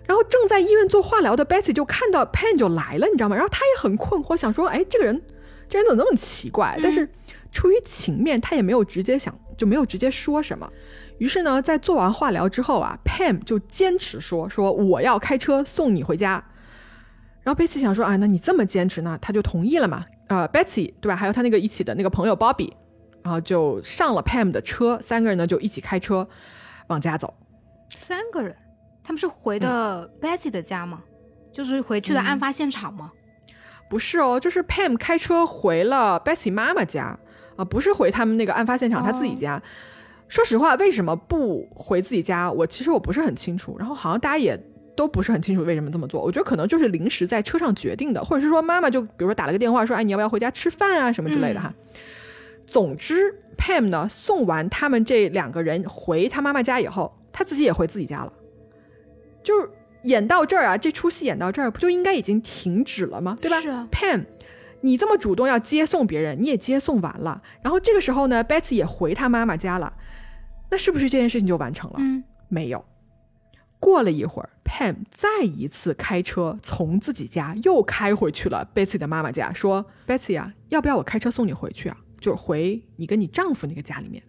[0.08, 3.36] 然后正在医院做化疗的 Betsy 就看到 Pen 就来了，你知道吗？
[3.36, 5.22] 然后他也很困惑，想说，哎，这个人，
[5.70, 6.76] 这人怎么那么奇怪？
[6.82, 7.08] 但是
[7.52, 10.68] 出于情面，他也没有直接想，就没有直接说什么。
[11.18, 16.44] 于是呢，在做完化疗之后啊，Pam 就坚持说说我要开车送你回家。
[17.42, 20.04] 然后 Betsy 想说啊，那你这么坚持呢，他就同意了嘛。
[20.28, 21.16] 呃，Betsy 对吧？
[21.16, 22.72] 还有他那个一起的那个朋友 Bobby，
[23.22, 26.28] 然后就上了 Pam 的车，三个人呢就一起开车
[26.88, 27.34] 往家走。
[27.96, 28.56] 三个人，
[29.04, 31.04] 他们是回的 Betsy 的家吗？
[31.54, 33.12] 就是回去的案发现场吗？
[33.90, 37.18] 不是哦，就是 Pam 开车回了 Betsy 妈妈家
[37.56, 39.62] 啊，不是回他们那个案发现场他自己家。
[40.28, 42.52] 说实话，为什么不回自己家？
[42.52, 43.76] 我其实我不是很清楚。
[43.78, 44.60] 然后好像大家也
[44.96, 46.22] 都不是很清楚为什么这么做。
[46.22, 51.74] 我觉得可能就是临时在车上决定的，或者是说妈妈就比如说打了个电话说，哎，你要不要回家吃饭啊什么之类的哈。
[52.66, 58.34] 总之，Pam 呢送完他们这两个人回他妈妈家以后，他自己也回自己家了。
[59.44, 59.70] 就是
[60.06, 63.38] 演到这儿啊，这出戏演到这儿，不就应该已经停止了吗？
[63.40, 63.62] 对吧？
[63.62, 64.26] 是啊，Pam，
[64.82, 69.94] 你这么主动要接送别人，你也接送完了，然后这个时候呢，Betsy 也回他妈妈家了，
[70.70, 71.98] 那是不是这件事情就完成了？
[72.00, 72.84] 嗯，没有。
[73.80, 81.98] 过了一会儿，Pam 再一次开车从自己家又开回去了 Betsy 的妈妈家，说：“Betsy 啊，要不要我开车送你回去啊？
[82.20, 84.24] 就是回你跟你丈夫那个家里面。”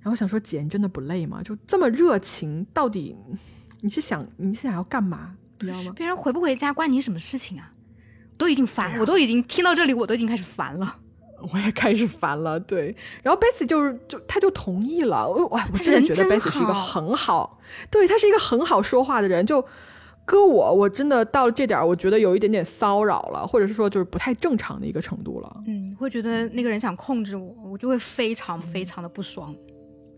[0.00, 1.42] 然后想说：“姐，你真的不累吗？
[1.42, 3.14] 就这么热情，到底
[3.80, 5.36] 你是想你是想要干嘛？
[5.60, 5.92] 你知道吗？
[5.94, 7.72] 别人回不回家关你什么事情啊？
[8.38, 11.00] 都已经烦，啊我都已经听到这里，我都已经开始烦了。
[11.52, 12.94] 我也开始烦了，对。
[13.22, 17.58] 然后 Betsy 就是就他就同意了，我哇，我真的觉得 Betsy 是一个好很好，
[17.90, 19.44] 对他是一个很好说话的人。
[19.44, 19.64] 就
[20.24, 25.56] 搁我，我真的到了这点儿，我觉得有一点点骚扰了，或者是说就是不太正常的一个程度了。
[25.66, 29.54] 嗯，会觉得那个人想控制我，我就会非常非常的不爽。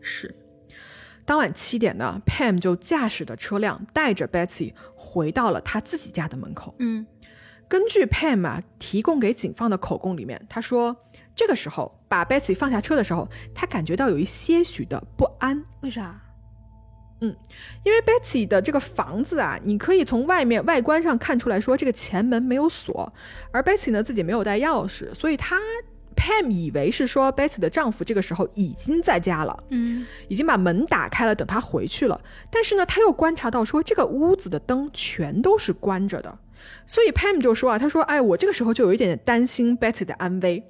[0.01, 0.35] 是。
[1.25, 6.77] 当晚七点呢，Pam 就驾驶着车辆带着 Betsy 回到了他自己家的门口。
[6.79, 7.05] 嗯
[7.69, 10.97] 根据 Pam 啊提供给警方的口供里面，他说
[11.37, 16.21] 这个时候把 Betsy 放下车的时候，他感觉到有一些许的不安，为啥？
[17.21, 17.35] 嗯
[17.83, 23.11] 因为 Betsy 的这个房子啊，你可以从外面外观上看出来说这个前门没有锁，
[23.53, 25.59] 而 Betsy 呢自己没有带钥匙，所以他
[26.15, 32.21] Pam 以为是说 Betsy 的丈夫这个时候已经在家了，嗯已经把门打开了，等他回去了。
[32.51, 36.39] 但是呢，他又观察到说这个屋子的灯全都是关着的，
[36.87, 40.63] 所以 Pam 就说啊，他说，哎，我这个时候就有一点点担心 Betty 的安危，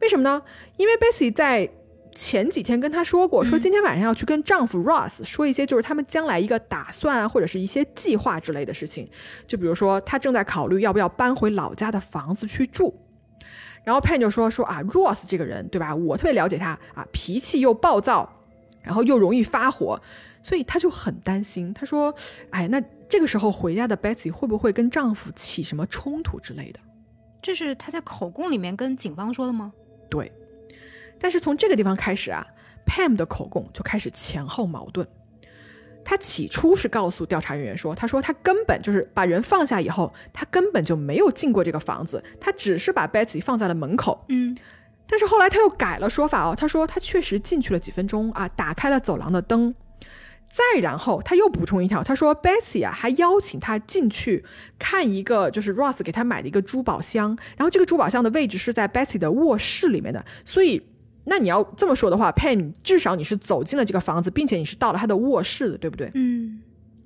[0.00, 0.42] 为什么呢？
[0.76, 1.70] 因为 Bessy 在
[2.14, 9.08] 前几天跟她说过，说今天晚上要去跟丈夫 Ross 说一些就是他们将来一个打算啊，或者是一些计划之类的事情，
[9.46, 12.98] 就比如说她正在考虑要不要搬回老家的房子去住。
[13.82, 15.94] 然后 Pen 就说说啊，Ross 这个人对吧？
[15.94, 18.30] 我特别了解他啊，脾气又暴躁，
[18.82, 19.98] 然后又容易发火，
[20.42, 21.72] 所以他就很担心。
[21.72, 22.14] 他说，
[22.50, 26.80] 哎，那这个时候回家的 Betsy 会不会跟丈夫起什么冲突之类的？
[27.40, 29.72] 这是他在口供里面跟警方说的吗？
[30.10, 30.30] 对。
[31.18, 32.46] 但是从这个地方开始啊
[32.84, 35.06] ，Pam 的口供就开始前后矛盾。
[36.02, 44.24] 他起初是告诉调查人员说，他说他根本就是把人放下以后，他根本就没有进过这个房子，他只是把 Betsy 放在了门口。
[44.28, 44.56] 嗯
[45.06, 49.74] 但是后来他又改了说法哦，他说他确实进去了几分钟啊，打开了走廊的灯。
[50.50, 54.44] 再然后他又补充一条，他说 Betsy 啊还邀请他进去
[54.80, 60.82] 看一个，就是 Ross 给他买的一个珠宝箱，然后这个珠宝箱的位置是在 Betsy 的卧室里面的，所以
[61.24, 66.10] 那你要这么说的话，Pen 至少你是走进了这个房子，并且你是到了他的卧室的，对不对？
[66.14, 66.60] 嗯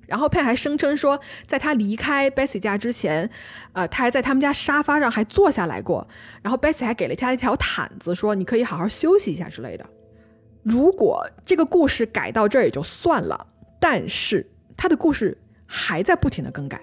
[0.07, 3.27] 然后 Pen 还声称说，在他离开 Betsy 家之前，
[3.73, 6.07] 呃，他还在他们家沙发上还坐下来过，
[6.43, 9.85] 然后 Betsy 还给了他一条毯子，说你可以好好休息一下之类的。
[10.65, 13.45] 如果这个故事改到这儿也就算了，
[13.79, 16.81] 但是他的故事还在不停的更改。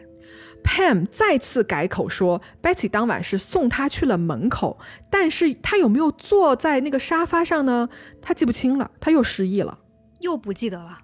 [0.62, 4.78] Pam 再次改口说，Betty 当晚是送他去了门口，
[5.10, 7.88] 但是他有没有坐在那个沙发上呢？
[8.22, 9.80] 他记不清了，他又失忆了。
[10.20, 11.00] 又不记得了，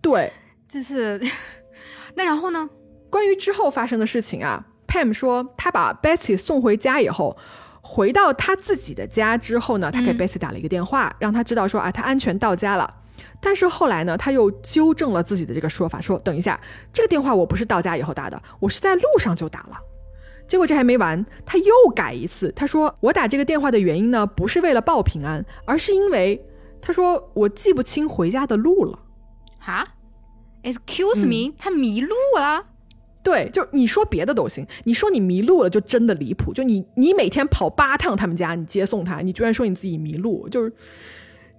[0.00, 0.32] 对，
[0.68, 1.20] 就是
[2.14, 2.70] 那然后呢？
[3.10, 7.36] 关于之后发生的事情啊，Pam 说，他把 Betty 送回家以后，
[7.86, 12.92] 回到他自己的家之后呢，他给嗯 Betsy 打了一个电话，让他知道说啊，他安全到家了。
[13.40, 16.58] 但是后来呢，他又纠正了自己的这个说法，说等一下，
[16.94, 19.78] 这个电话我不是到家以后打的，我是在路上就打了。
[20.48, 26.42] 结果这还没完，他又改一次，他说我打这个电话的原因呢，不是为了报平安，而是因为
[26.80, 28.98] 他说我记不清回家的路了。
[29.58, 29.86] 哈
[30.62, 32.64] ？Excuse me，、他迷路了？
[33.24, 36.52] 对，就是你说别的都行，你说你迷路了就真的离谱。
[36.52, 40.70] 就你你每天跑八趟他们家，你接送他，你居然说你自己迷路，就是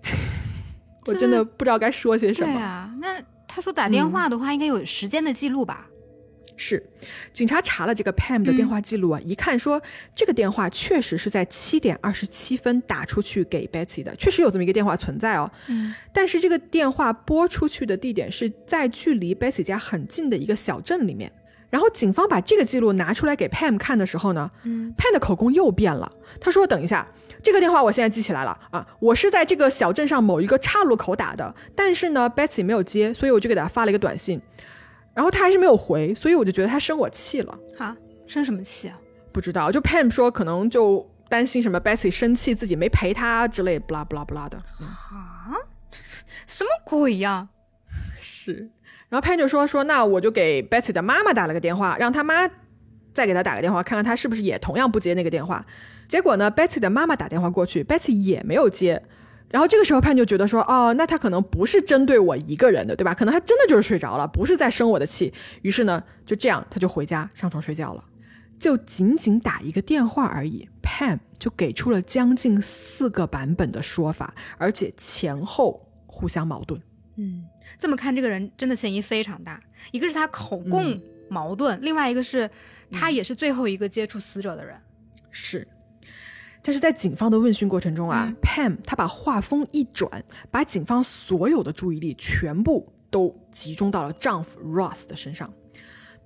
[1.08, 2.54] 我真的不知道该说些什么。
[2.54, 5.88] 对啊，那他说打电话的话，应该有时间的记录吧？
[6.56, 6.82] 是，
[7.34, 9.82] 警察查了这个 Pam 的电话记录啊，一看说
[10.16, 15.52] 这个电话确实是在七点二十七分打出去给 Betty 的，确实有这么一个电话存在哦。
[15.68, 21.32] 嗯，但是这个电话拨出去的地点是在距离 Betty 家很近的一个小镇里面。
[21.70, 26.12] 然后警方把这个记录拿出来给 Pam 看的时候呢，嗯，Pam 的口供又变了。
[26.40, 27.08] 他说：“等一下，
[27.44, 34.42] 这个电话我现在记起来了啊，我是在这个小镇上某一个岔路口打的，但是呢，Betsy 没有接，所以我就给他发了一个短信，
[35.14, 37.58] 然后他还是没有回，所以我就觉得他生我气了。
[37.78, 37.96] 哈，
[38.28, 38.98] 生什么气啊？
[39.32, 44.58] 不知道，就 Pam 说可能就担心什么 Betsy 生气自己没陪他之类，不啦不啦不啦的。
[44.80, 45.52] 嗯啊，
[46.48, 47.50] 什么鬼呀？
[48.20, 48.70] 是，
[49.16, 52.46] 然后 Pam 就说说那我就给 Betsy 的妈妈打了个电话，让他妈
[53.14, 55.66] 再给他打个电话，看看他是不是也同样不接那个电话。
[56.10, 59.02] 结果呢，Betsy 的妈妈打电话过去，Betsy 也没有接。
[59.50, 63.14] 然后这个时候 Pam 就觉得说，哦，那他可能不是针对我一个人的，对吧？
[63.14, 65.34] 可能他真的就是睡着了，不是在生我的气。
[65.62, 68.04] 于是呢，就这样他就回家上床睡觉了。
[68.60, 76.82] 就仅仅打一个电话而已，Pam 就给出了将近四个版本的说法，而且前后互相矛盾。
[77.18, 77.46] 嗯，
[77.80, 79.62] 这么看，这个人真的嫌疑非常大。
[79.92, 82.50] 一个是他口供嗯矛盾，另外一个是
[82.92, 84.76] 他也是最后一个接触死者的人。
[85.32, 85.68] 是，
[86.64, 95.52] 但是在警方的问讯过程中啊、p a m 他把话锋一转，把警方所有的注意力全部都集中到了丈夫 Ross 的身上。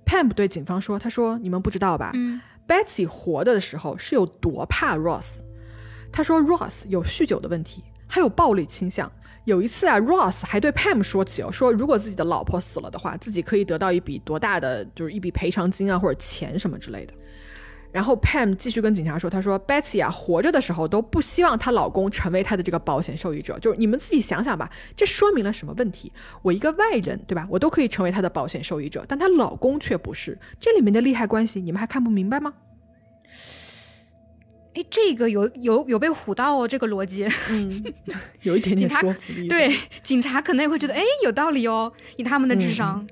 [0.04, 5.40] Pam 对警方说：“他说你们不知道吧、嗯 b e t s y 活着的时候是有多怕 Ross。
[6.12, 9.10] 他说 Ross 有酗酒的问题，还有暴力倾向。
[9.44, 17.14] 有一次啊，Ross 还对 Pam 说起哦，说如果自己的老婆死了的话，自己可以得到一笔多大的，就是一笔赔偿金啊，或者钱什么之类的。
[17.92, 23.58] 然后 Pam 继续跟警察说：“她说 Betsy 啊，活着的时候都不希望她老公成为她的这个保险受益者。
[23.58, 26.12] 就是你们自己想想吧，这说明了什么问题？
[26.42, 27.48] 我一个外人，对吧？
[27.50, 30.38] 我都可以成为她的保险受益者，但她老公却不是。
[30.60, 32.54] 这里面的利害关系，你们还看不明白吗？
[34.74, 37.26] 哎，这个有有有被唬到哦，这个逻辑。
[37.48, 37.84] 嗯，
[38.42, 39.48] 有一点点说服力。
[39.48, 43.04] 对，警察可能也会觉得，哎，有道理哦，以他们的智商。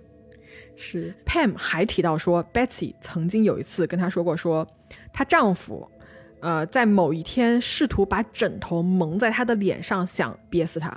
[0.77, 4.65] 是 Pam 还提到说，Betsy 曾经有一次跟她说过说，
[5.13, 5.91] 她丈夫，
[6.39, 10.97] 呃，在某一天试图把枕头蒙在她的脸上，想憋死她。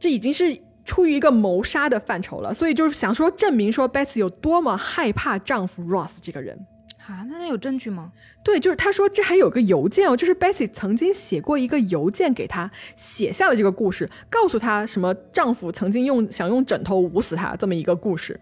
[0.00, 6.58] 这已经是出于一个谋杀的范畴了，所以就是想说证明说 Betsy 有多么害怕丈夫 Ross 这个人。
[7.10, 8.12] 啊，那他有证据吗？
[8.44, 18.38] 对，就是他说这还有个邮件哦，就是 Betsy 曾经写过一个邮件给他，写下了这个故事，告诉他什么丈夫曾经用想用枕头捂死她这么一个故事。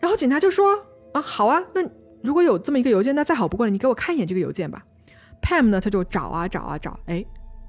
[0.00, 1.82] 然后警察就说啊，好啊，那
[2.22, 4.84] 如果有这么一个邮件，那再好不过了，你给我看一眼这个邮件吧。
[5.42, 7.24] Pam 呢，他就找啊找啊找，哎，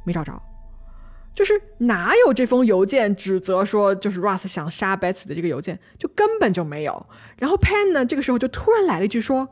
[0.05, 0.41] 没找着，
[1.33, 7.05] 就是哪有这封邮件指责说就是 Ross 想杀 Betsy 的这个邮件，就根本就没有。
[7.37, 9.47] 然后 Pam 呢，这个时候就突然来了一句说，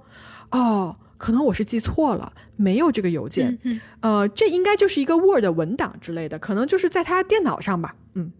[0.53, 8.31] 哦，可能我是记错了，没有这个邮件，嗯呃，这应该就是一个 Word 文档之类的，可能就是在他电脑上吧，嗯，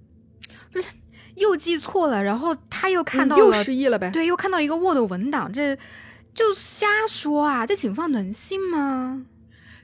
[0.72, 0.92] 不是
[1.36, 5.76] 又记错了，然后他又看到嗯又，失忆了呗，对，又看到一个 Word 文档，这
[6.34, 7.66] 就瞎说啊！
[7.66, 9.26] 这警方能信吗？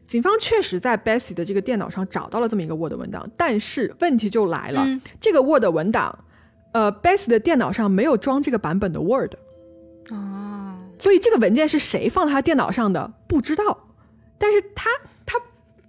[0.07, 6.17] 警方确实在 Bessy 的这个电脑上找到了这么一个 Word 文档，但是问题就来了，嗯这个 Word 文档，
[6.73, 9.33] 呃，Bessy 的电脑上没有装这个版本的 Word，
[10.09, 10.38] 哦，
[10.99, 13.87] 所以这个文件是谁放在他电脑上的不知道，
[14.37, 14.89] 但是他
[15.25, 15.39] 他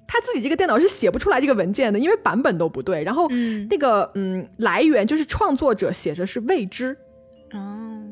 [0.06, 6.96] 他自己这个电脑是写不出来这个文件的，因为版本都不对，然后嗯，那个嗯来源就是创作者写着是未知，
[7.52, 8.02] 哦，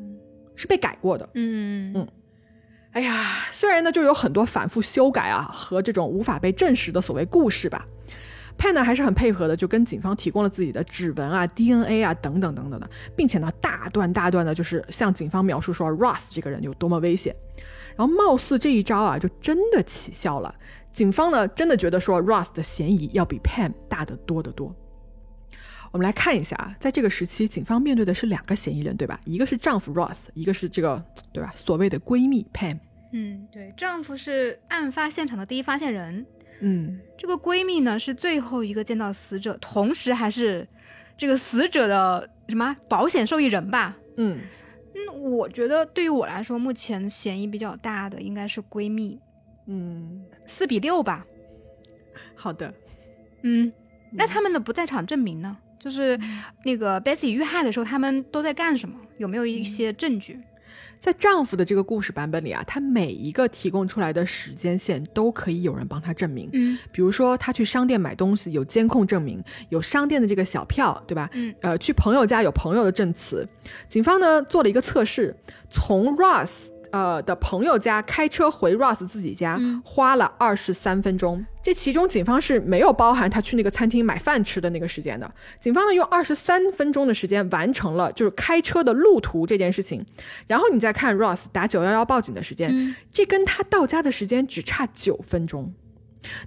[0.55, 1.27] 是被改过的。
[1.33, 1.93] 嗯。
[1.95, 2.07] 嗯。
[2.91, 7.85] 哎呀，虽然呢就有很多反复修改啊和这种无法被证实的所谓故事吧。
[8.59, 17.35] 派呢还是很配合的，就跟警方提供了自己的指纹啊、DNA 啊等等等等的，并且呢大段大段的，就是向警方描述说 Ross 这个人有多么危险。
[17.95, 20.53] 然后貌似这一招啊，就真的起效了。
[20.91, 24.75] 警方呢真的觉得说 Ross 的嫌疑要比 Pam 大得多得多。
[25.91, 29.19] 我们来看一下啊，在这个时期，警方面对的是两个嫌疑人，对吧？
[29.25, 31.03] 一个是丈夫 Ross，一个是这个
[31.33, 31.51] 对吧？
[31.55, 32.77] 所谓的闺蜜 Pam。
[33.11, 36.23] 嗯，对，丈夫是案发现场的第一发现人，
[36.61, 40.67] 嗯，这个闺蜜呢是最后一个见到死者，同时还是
[41.17, 43.97] 这个死者的什么保险受益人吧？
[44.17, 44.39] 嗯，
[44.93, 49.19] 那，我觉得对于我来说，目前嫌疑比较大的应该是闺蜜，
[49.67, 51.25] 嗯，四比六吧。
[52.35, 52.73] 好的。
[53.43, 53.71] 嗯，
[54.11, 55.57] 那他们的不在场证明呢？
[55.79, 56.19] 就是
[56.65, 58.99] 那个 Betsy 遇害的时候，他们都在干什么？
[59.17, 60.37] 有没有一些证据？
[60.99, 66.49] 在丈夫的这个故事版本里啊，他每一个提供出来的时间线都可以有人帮他证明。
[66.53, 71.29] 嗯比如说，他去商店买东西有监控证明，有商店的这个小票，对吧？
[71.33, 73.47] 嗯，呃，去朋友家有朋友的证词。
[73.87, 75.35] 警方呢做了一个测试，
[75.69, 81.45] 从 Ross 呃的朋友家开车回 Ross 自己家，花了二十三分钟。
[81.61, 85.29] 这其中警方是没有包含他去那个餐厅买饭吃的那个时间的。
[85.59, 90.05] 警方呢用二十三分钟的时间完成了就是开车的路途这件事情。
[90.47, 95.73] 然后你再看 Ross 打九幺幺报警的时间，这跟他到家的时间只差九分钟。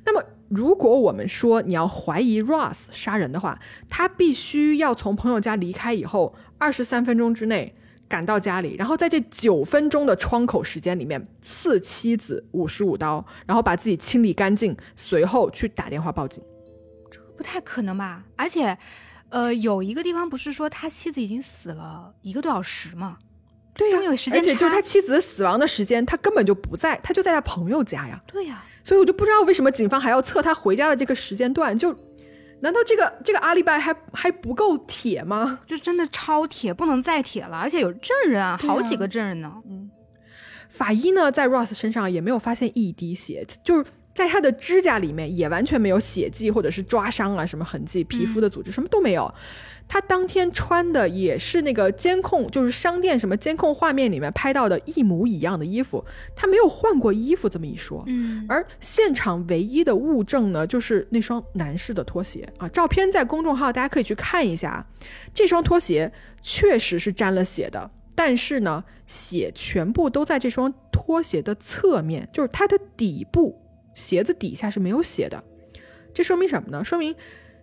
[0.04, 7.74] 那么，如果我们说你要怀疑 Ross 杀人的话，他必须要从朋友家离开以后二十三分钟之内
[8.12, 16.44] 赶到家里，然后在这九分钟的窗口时间里面刺妻子五十五刀，然后把自己清理干净，随后去打电话报警。
[17.10, 18.22] 这不太可能吧？
[18.36, 18.76] 而且，
[19.30, 23.16] 呃，有一个地方不是说他妻子已经死了一个多小时吗？
[23.74, 28.22] 对呀、中有时间而且就是他妻子死亡的时间，他根本就不在，他就在他朋友家呀。
[28.26, 31.96] 对呀、所以我就不知道为什么警方还要测他回家的这个时间段，就
[32.62, 35.60] 难道这个这个阿利拜还还不够铁吗？
[35.66, 39.52] 就真的超铁，不能再铁了，而且有证人啊，啊好几个证人呢。
[39.68, 39.90] 嗯
[40.68, 43.84] 法医呢，在 Ross 身上也没有发现一滴血，就是
[44.14, 49.32] 在他的指甲里面也完全没有血迹或者是抓伤啊什么痕迹，皮肤的组织什么都没有。
[49.88, 56.04] 他当天穿的也是那个监控，就是商店什么监控画面里面拍到的一模一样的衣服，
[56.34, 58.02] 他没有换过衣服这么一说。
[58.06, 64.86] 嗯，而现场唯一的物证呢，就是那双男士的拖鞋啊，照片在公众号大家可以去看一下。
[65.34, 66.10] 这双拖鞋
[66.40, 73.60] 确实是沾了血的，但是呢，血全部都在这双拖鞋的侧面，就是它的底部，
[73.94, 75.44] 鞋子底下是没有血的。
[76.14, 76.84] 这说明什么呢？
[76.84, 77.14] 说明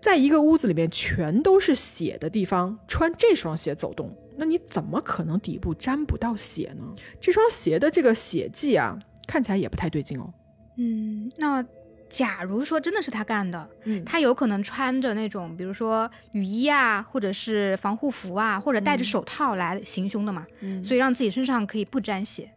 [0.02, 6.84] 在一个屋子里面全都是血的地方，穿这双鞋走动，那你怎么可能底部沾不到血呢？
[7.20, 8.98] 这双鞋的这个血迹啊，
[9.28, 10.34] 看起来也不太对劲哦。
[10.78, 11.64] 嗯，那
[12.08, 22.50] 假如说真的是他干的，嗯他有可能穿着那种，比如说雨衣啊，或者是防护服啊，或者戴着手套来行凶的嘛，嗯所以让自己身上可以不沾血。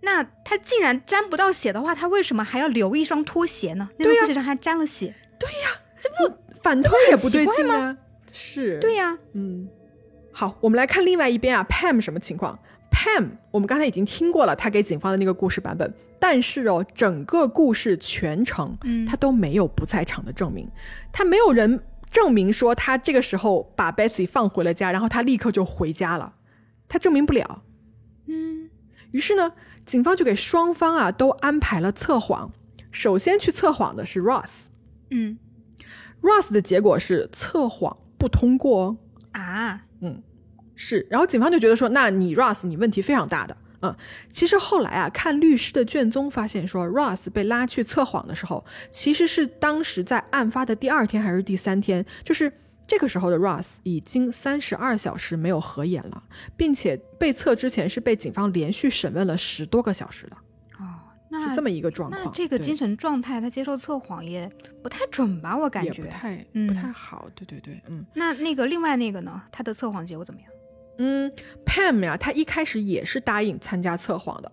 [0.00, 3.88] 那他既然沾不到血的话，他为什么还要留一双拖鞋呢？
[3.98, 5.14] 那双拖鞋上还沾了血。
[6.62, 7.96] 反推也不对劲啊。
[8.32, 9.68] 是，对呀、嗯。
[10.32, 12.58] 好，我们来看另外一边啊，Pam 什么情况
[12.90, 20.66] ？Pam，我们刚才已经听过了他给警方的那个故事版本，但是哦，整个故事全程，嗯他都没有不在场的证明，
[21.12, 21.78] 他没有人
[22.10, 26.34] 证明说他这个时候把 Betsy 放回了家，然后他立刻就回家了，
[26.88, 27.62] 他证明不了。
[28.26, 28.70] 嗯
[29.10, 29.52] 于是呢，
[29.84, 32.50] 警方就给双方啊都安排了测谎。
[32.90, 34.66] 首先去测谎的是 Ross，Ross
[35.10, 35.38] 嗯
[36.50, 38.96] 的结果是测谎不通过
[39.32, 40.22] 啊，嗯，
[40.74, 43.56] 是，然后警方就觉得说，那你 Russ 你问题非常大的。
[43.84, 43.92] 嗯，
[44.32, 52.52] 其实后来啊，看律师的卷宗发现说，Ross 被拉去测谎的时候，其实是当时在案发的第二天还是第三天，就是
[52.86, 56.22] 这个时候的 Ross 已经三十二小时没有合眼了，
[56.56, 60.41] 并且被测之前是被警方连续审问了十多个小时的，哦，
[61.32, 62.22] 那是这么一个状况。
[62.26, 64.50] 那这个精神状态，他接受测谎也
[64.82, 65.56] 不太准吧？
[65.56, 66.10] 我感觉也不。
[66.10, 67.26] 太嗯不太好。
[67.34, 68.04] 对对对，嗯。
[68.14, 69.42] 那那个另外那个呢？
[69.50, 70.48] 他的测谎结果怎么样？
[70.98, 71.32] 嗯
[71.64, 74.52] ，Pam 呀，他一开始也是答应参加测谎的，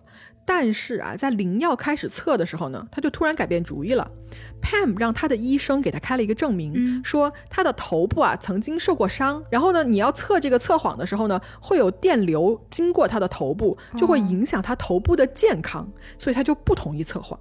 [0.52, 4.10] 但是啊，在灵药开始测的时候呢，他就突然改变主意了。
[4.60, 15.88] Pam 让他的医生给他开了一个证明，嗯说他的头部啊曾经受过伤，然后呢，你要测这个测谎的时候呢，会有电流经过他的头部，就会影响他头部的健康，
[16.18, 17.38] 所以他就不同意测谎。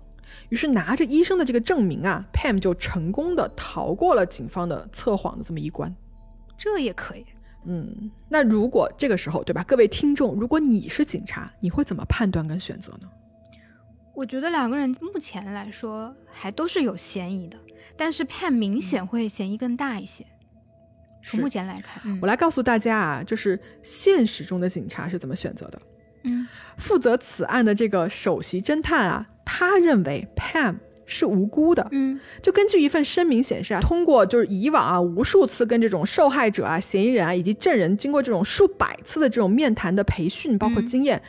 [0.49, 5.93] 于是拿着医生的这个证明啊，Pam 就成功的逃过了警方的测谎的这么一关。
[6.55, 7.26] 这也可以。
[7.66, 13.10] 嗯，那如果这个时候，对吧，各位听众，如果你是警察，你会怎么判断跟选择呢？
[14.16, 17.57] 我觉得两个人目前来说还都是有嫌疑的，
[17.95, 20.26] 但是 Pam 明显会嫌疑更大一些。
[21.24, 25.82] 从目前来看，嗯我来告诉大家啊，就是现实中的警察是怎么选择的。
[26.24, 26.47] 嗯
[26.78, 30.76] 负责此案的这个首席侦探啊，他认为 Pam
[31.10, 31.86] 是无辜的。
[31.91, 41.22] 嗯就根据一份声明显示啊，通过就是以往啊无数次跟这种受害者啊、嫌疑人啊以及证人经过这种数百次的这种面谈的培训，包括经验。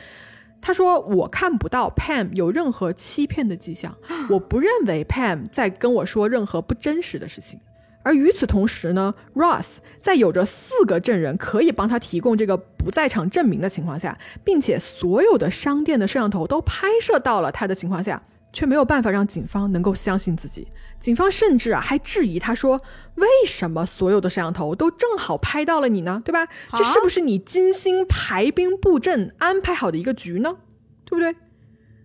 [0.63, 3.97] 他说：“我看不到 Pam 有任何欺骗的迹象，
[4.29, 7.59] 我不认为 Pam 在跟我说任何不真实的事情。
[8.03, 18.21] 而与此同时呢，Ross 在有着四个证人可以帮他提供这个不在场证明的情况下，并且所有的商店的摄像头都拍摄到了他的情况下，
[18.53, 20.67] 却没有办法让警方能够相信自己。
[20.99, 22.81] 警方甚至啊还质疑他说
[23.15, 26.21] ：“为什么所有的摄像头都正好拍到了你呢？
[26.23, 26.47] 对吧？
[26.77, 30.57] 这是不是你精心排兵布阵安排好的一个局呢？
[31.05, 31.35] 对不对？”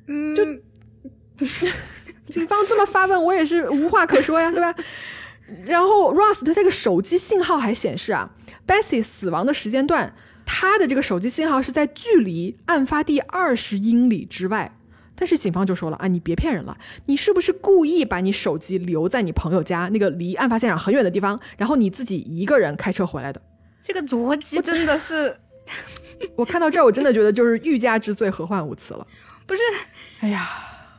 [0.09, 0.45] 嗯，就
[2.33, 4.75] 警方这么发问，我也是无话可说呀，对吧？
[5.65, 8.31] 然后 Ross 的这个手机信号还显示啊
[8.67, 14.76] ，Bessie 死亡的时间段他的这个手机信号是在距离案发地二十英里之外。
[15.17, 23.41] 但是警方就说了啊，你别骗人了，你是不是故意把你手机留在你朋友家那个离案发现场很远的地方，然后你自己一个人开车回来的？
[23.83, 25.37] 这个逻辑真的是
[26.37, 29.07] 我看到这儿，我真的觉得就是欲加之罪，何患无辞了。
[29.47, 29.61] 不是？
[30.21, 30.49] 哎呀，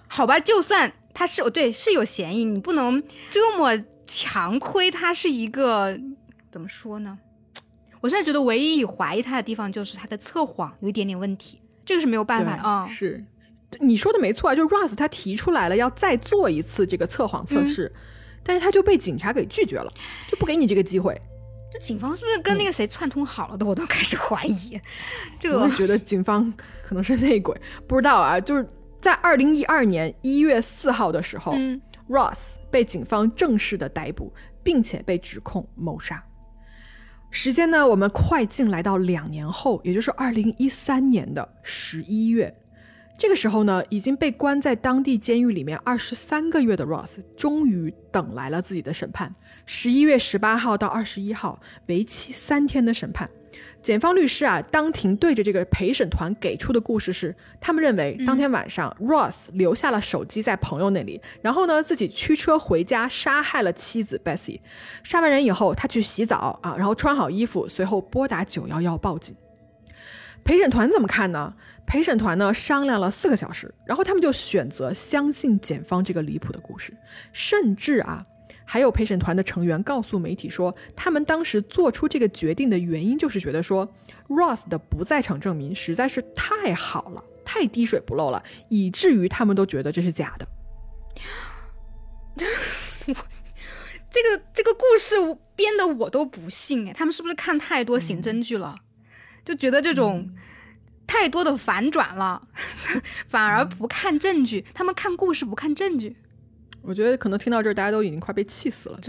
[0.07, 5.99] 好吧，就算他是对是有嫌疑，你不能这么强推他是一个
[6.49, 7.19] 怎么说呢？
[7.99, 13.23] 我现在觉得唯一怀疑他的地方就是他的测谎有一点点问题，这个是没有办法的啊、是
[13.79, 17.91] 你说的没错啊，就是 Ross 他提出来了要再做一次这个测谎测试，
[18.43, 19.91] 但是他就被警察给拒绝了，
[20.27, 21.19] 就不给你这个机会。
[21.71, 23.65] 这警方是不是跟那个谁串通好了的？
[23.65, 24.79] 我都开始怀疑。
[25.39, 26.51] 这个我也觉得警方
[26.81, 28.39] 可能是内鬼，不知道啊。
[28.39, 28.65] 就是
[29.01, 36.23] 在二零一二年一月四号的时候、嗯 r o s s 被警方正式的逮捕，并且被指控谋杀。
[37.29, 42.55] 时间呢，我们快进来到两年后，也就是二零一三年的十一月。
[43.17, 49.33] 这个时候呢，已经被关在当地监狱里面二十三个月的 Ross，终于等来了自己的审判。
[49.65, 53.27] 十一月十八号到二十一号，为期三天的审判。
[53.81, 64.59] 检方律师啊，当庭对着这个陪审团给出的故事是，他们认为当天晚上、Ross 留下了手机在朋友那里，然后呢自己驱车回家杀害了妻子 Bessie。
[65.01, 69.35] 杀完人以后，他去洗澡啊，然后穿好衣服，随后拨打九幺幺报警。
[70.43, 71.55] 陪审团怎么看呢？
[71.87, 76.93] 陪审团呢商量了四个小时，然后他们就选择相信检方这个离谱的故事，
[77.31, 78.25] 甚至啊，
[78.65, 83.87] 还有陪审团的成员告诉媒体说，他们当时做出这个决定的原因就是觉得说
[84.27, 90.47] ，Ross 的不在场证明实在是太好了，太滴水不漏了，以至于他们都觉得这是假的。
[94.09, 95.15] 这个这个故事
[95.55, 98.75] 编的我都不信哎，他们是不是看太多刑侦剧了，
[99.45, 100.29] 就觉得这种
[101.07, 102.47] 太多的反转了，
[103.27, 106.15] 反而不看证据，他们看故事不看证据，
[106.81, 108.99] 我觉得可能听到这儿，大家都已经快被气死了。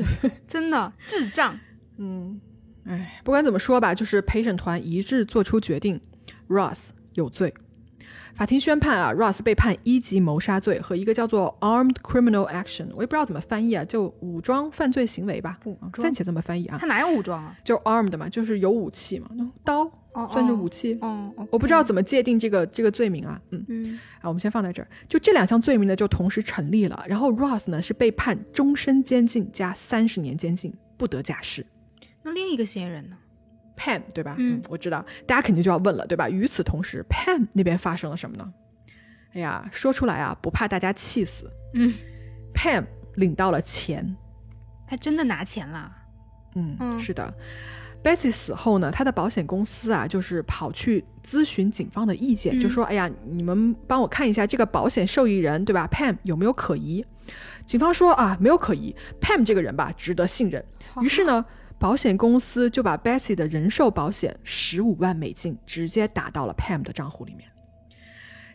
[0.46, 1.58] 真的智障。
[1.98, 2.40] 嗯
[2.86, 6.00] 哎，不管怎么说吧，就是陪审团一致做出决定
[6.48, 7.52] ，Ross 有罪。
[8.34, 17.56] 法庭宣判啊，Ross 被判一级谋杀罪和一个叫做 Armed Criminal Action，我也不知道怎么翻译啊，就武装犯罪行为吧，武装暂且这么翻译啊他，哪有武装啊？
[17.64, 19.28] 就 armed 嘛，就是有武器嘛，
[19.64, 19.92] 刀哦
[20.26, 20.98] 算是武器。
[21.00, 24.88] 哦，哦我不知道怎么界定这个这个罪名啊，嗯嗯，啊，我们先放在这儿。
[25.08, 27.04] 就这两项罪名呢，就同时成立了。
[27.06, 31.64] 然后 Ross 呢是被判终身监禁加三十年监禁，不得假释。
[32.22, 33.16] 那另一个嫌疑人呢
[33.76, 34.34] ？Pam 对吧？
[34.38, 36.28] 嗯我知道，大家肯定就要问了，对吧？
[36.28, 38.52] 与此同时，Pam 那边发生了什么呢？
[39.34, 41.50] 哎呀，说出来啊，不怕大家气死。
[41.74, 41.94] 嗯
[42.54, 44.16] ，Pam 领到了钱。
[44.86, 45.92] 他真的拿钱了？
[46.54, 47.32] 嗯，嗯是的。
[48.02, 57.04] Betsy 死后呢，她的保险公司啊，就是跑去咨询警方的意见，嗯就说：“哎呀，你们帮我看一下这个保险受益人，对吧？Pam 有没有可疑？”
[57.66, 60.64] 警方说：“啊，没有可疑，Pam 这个人吧，值得信任。”
[61.02, 61.44] 于是呢，
[61.78, 67.48] 保险公司就把 Betsy 的人寿保险十五万美金直接打到了 Pam 的账户里面。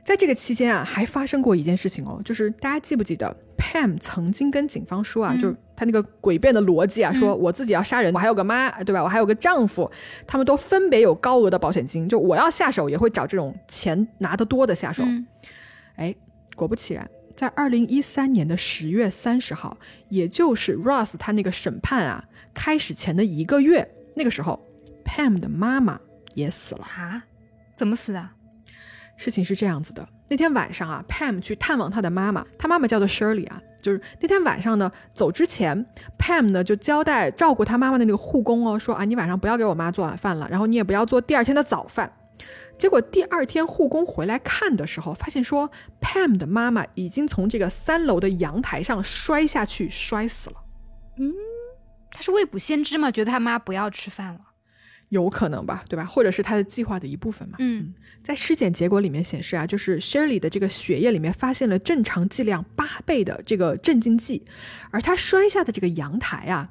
[0.04, 9.02] 在这个期间啊，还发生过一件事情哦，就是大家记不记得 Pam 曾经跟警方说啊，就是他那个诡辩的逻辑啊，说我自己要杀人，我还有个妈，对吧？
[9.02, 9.90] 我还有个丈夫，
[10.28, 15.04] 他们都分别有高额的保险金，就我要下手也会找这种钱拿得多的下手。
[15.06, 15.26] 嗯
[15.96, 16.14] 哎，
[16.56, 19.78] 果不其然，在二零一三年的十月三十号，
[20.10, 24.60] 也就是 Ross 他那个审判啊开始前的一个月，那个时候
[25.06, 26.00] ，Pam 的妈妈
[26.34, 26.84] 也死了。
[26.84, 27.24] 啊？
[27.78, 28.30] 怎么死的？
[29.24, 35.86] 事情是这样子的，那天晚上啊，Pam 去探望她的妈妈，她妈妈叫做 Shirley 啊，就是那天晚上呢，走之前
[36.20, 42.12] ，Pam 呢就交代照顾她妈妈的那个护工哦，说啊，你晚上不要给我妈做晚饭了，然后你也不要做第二天的早饭。
[42.78, 45.70] 结果第二天护工回来看的时候，发现说
[46.02, 50.58] Pam 的妈妈已经从这个三楼的阳台上摔下去，摔死了。
[51.18, 51.32] 嗯
[52.12, 53.10] 他是未卜先知嘛？
[53.10, 54.40] 觉得他妈不要吃饭了。
[55.14, 56.04] 有可能吧，对吧？
[56.04, 57.56] 或者是他的计划的一部分嘛。
[57.60, 57.94] 嗯
[58.24, 64.44] 在尸检结果里面显示啊，就是 Shirley 的这个血液里面发现了正常剂量八倍的这个镇静剂，
[64.92, 66.70] 而他摔下的这个阳台啊，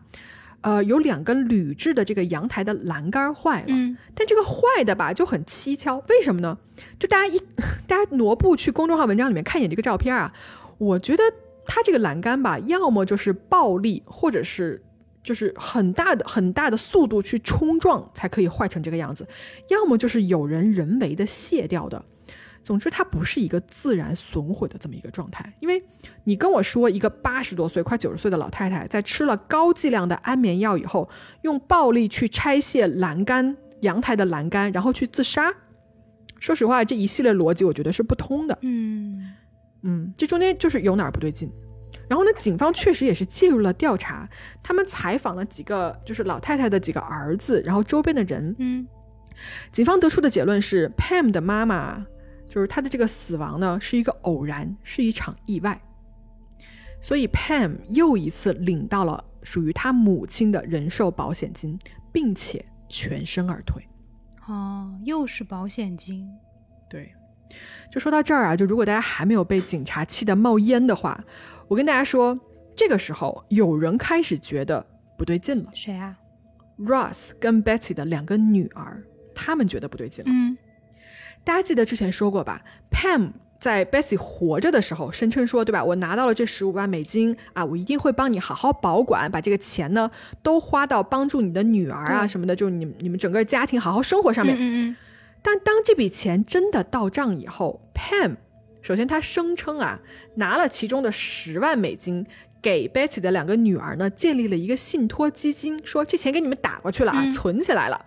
[0.63, 6.57] 呃，有两根铝制的这个阳台的栏杆坏了，嗯但这个坏的吧就很蹊跷，为什么呢？
[6.99, 7.39] 就大家一
[7.87, 10.33] 大家挪步去公众号文章里面看一眼这个照片啊，
[10.79, 11.23] 我觉得
[11.67, 14.83] 它这个栏杆吧，要么就是暴力，或者是
[15.23, 19.27] 就是很大的很大的速度去冲撞才可以坏成这个样子，
[19.69, 22.05] 要么就是有人人为的卸掉的。
[22.63, 25.83] 总之，它不是一个自然损毁的这么一个状态，因为
[26.23, 31.09] 你跟我说一个八十多岁、快九十岁的老太太，在吃了高剂量的安眠药以后，
[31.43, 35.53] 用暴力去拆卸栏杆，阳台的栏杆，然后去自杀。
[36.39, 38.57] 说实话，这一系列逻辑我觉得是不通的。
[38.63, 39.33] 嗯
[39.83, 41.51] 嗯，这中间就是有哪儿不对劲。
[42.13, 44.29] 然后呢，警方确实也是介入了调查，
[44.63, 48.55] 他们采访了几个就是老太太的几个儿子，然后周边的人。
[48.59, 48.87] 嗯
[49.73, 52.07] 警方得出的结论是，Pam 的妈妈
[52.47, 55.81] 就是她的这个死亡呢是一个偶然，是一场意外。
[57.01, 61.79] 所以 Pam 又一次领到了属于她母亲的人寿保险金，
[62.13, 63.83] 并且全身而退。
[64.47, 66.29] 哦，又是保险金。
[66.91, 67.15] 对，
[67.91, 71.25] 就说到这儿啊，就如果大家还没有被警察气得冒烟的话，
[71.73, 72.39] 我跟大家说，
[72.77, 74.85] 这个时候有人开始觉得
[75.17, 75.71] 不对劲了。
[75.73, 76.19] 谁啊
[76.79, 79.03] ？Ross 跟 Betsy 的两个女儿，
[79.35, 80.31] 他们觉得不对劲了。
[80.31, 80.59] 嗯
[81.43, 85.83] 大家记得之前说过吧？Pam 在 Betsy 活着的时候声称说，对吧？
[85.83, 90.11] 我拿到了这十五万美金啊，我一定会帮你好好保管，把这个钱呢
[90.43, 94.55] 都花到帮助你的女儿啊对什么的，就是你们你们整个家庭好好生活上面。
[94.59, 94.61] 嗯
[94.91, 94.97] 嗯
[95.41, 98.37] 但当这笔钱真的到账以后，Pam
[98.83, 99.99] 首先他声称啊，
[100.35, 102.27] 拿了其中的十万美金。
[102.61, 108.07] 给 Betty 的两个女儿呢，建立了一个信托基金，说这钱给你们打过去了啊，嗯存起来了。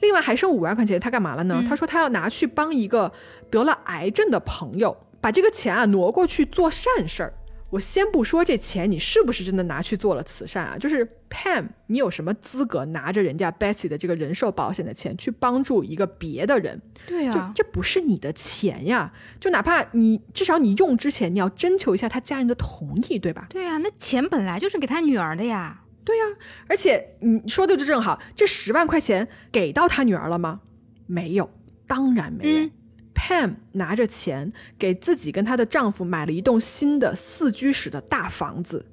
[0.00, 1.56] 另外还剩五万块钱，他干嘛了呢？
[1.58, 3.12] 嗯他说他要拿去帮一个
[3.50, 7.34] 得了癌症的朋友，把这个钱啊挪过去做善事儿。
[7.70, 16.78] 我先不说这钱你是不是真的拿去做了慈善啊，就是 Pam，你有什么资格拿着人家 Betsy 的这个人寿保险的钱去帮助一个别的人？
[17.06, 19.12] 就对啊，这不是你的钱呀！
[19.40, 23.46] 就哪怕你至少你用之前你要征求一下他家人的同意，对吧？
[23.48, 25.82] 对啊，那钱本来就是给他女儿的呀。
[26.04, 26.24] 对呀、
[26.68, 30.60] 而且你说的就正好，这十万块钱给到他女儿了吗？
[31.06, 31.50] 没有，
[31.86, 32.58] 当然没有。
[32.66, 32.70] 嗯
[33.14, 38.86] Pam 拿着钱给自己跟她的丈夫买了一栋新的四居室的大房子，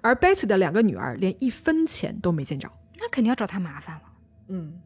[0.00, 2.70] 而 Betsy 的两个女儿连一分钱都没见着。
[2.98, 4.02] 那肯定要找他麻烦了，
[4.48, 4.80] 嗯，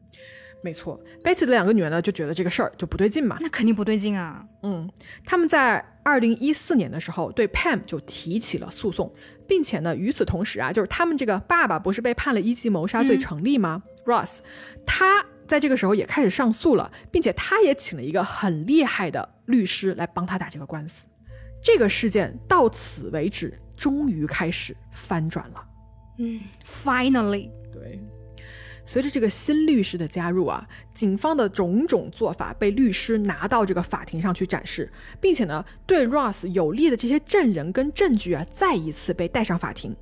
[0.63, 4.45] 没错，Betsy 的两个女儿呢就觉得这个事儿就不对劲嘛，那肯定不对劲啊。
[4.63, 4.91] 嗯，
[5.25, 9.15] 他们在二零一四年的时候对 Pam 就提起了诉讼，
[9.47, 14.43] 并且呢，与此同时啊，就是他们这个爸爸不是被判了一级谋杀罪嗯成立吗、r o s s
[14.85, 21.07] 他在这个时候也开始上诉了，并且他也请了一个很厉害的律师来帮他打这个官司。
[21.63, 25.65] 这个事件到此为止，终于开始翻转了。
[26.19, 26.41] 嗯
[26.85, 28.01] ，finally，对，
[28.85, 39.95] 随着这个新律师的加入啊，警方的种种做法被律师拿到这个法庭上去展示，并且呢，对 Ross 有利的这些证人跟证据啊，再一次被带上法庭。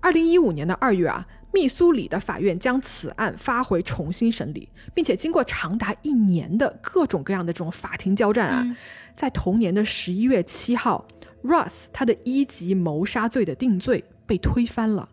[0.00, 8.76] 二零一五年的二月啊，密苏里的法院将此案发回重新审理，并且经过长达一年的各种各样的这种法庭交战啊，嗯
[9.14, 11.06] 在同年的十一月七号
[11.42, 15.08] ，Ross 他的一级谋杀罪的定罪被推翻了。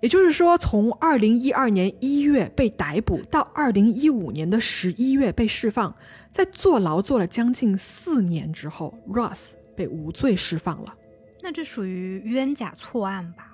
[0.00, 5.94] 也就是说，从二零一二年一月被逮捕到二零一五年的十一月被释放，
[6.32, 10.94] 在坐牢坐了将近四年之后，Ross 被无罪释放了。
[11.42, 13.52] 那这属于冤假错案吧？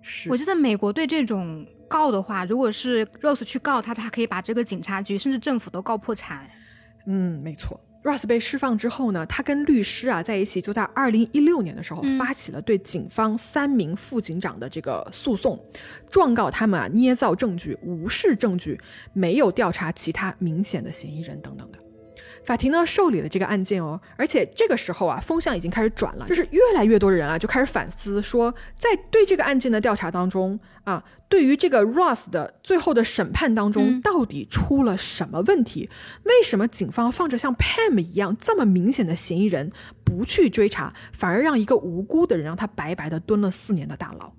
[0.00, 6.48] 是我记得美国对这种告的话，如果是 Rose 去告他，他可以把这个警察局甚至政府都告破产。
[7.06, 7.80] 嗯，没错。
[8.02, 15.58] Ross 被释放之后呢，他跟律师啊在一起，就在二零一六年的时候嗯发起了对警方三名副警长的这个诉讼，
[16.08, 18.80] 状告他们啊捏造证据、无视证据、
[19.12, 21.78] 没有调查其他明显的嫌疑人等等的。
[22.48, 35.90] 法庭呢受理了这个案件哦，而且这个时候啊，风向已经开始转了，就是越来越多的人啊就开始反思说，在对这个案件的调查当中啊，对于这个 Ross 的最后的审判当中，嗯到底出了什么问题？
[36.22, 39.70] 为什么警方放着像 Pam 一样这么明显的嫌疑人
[40.02, 44.32] 不去追查，反而让一个无辜的人让他白白的蹲了四年的大牢？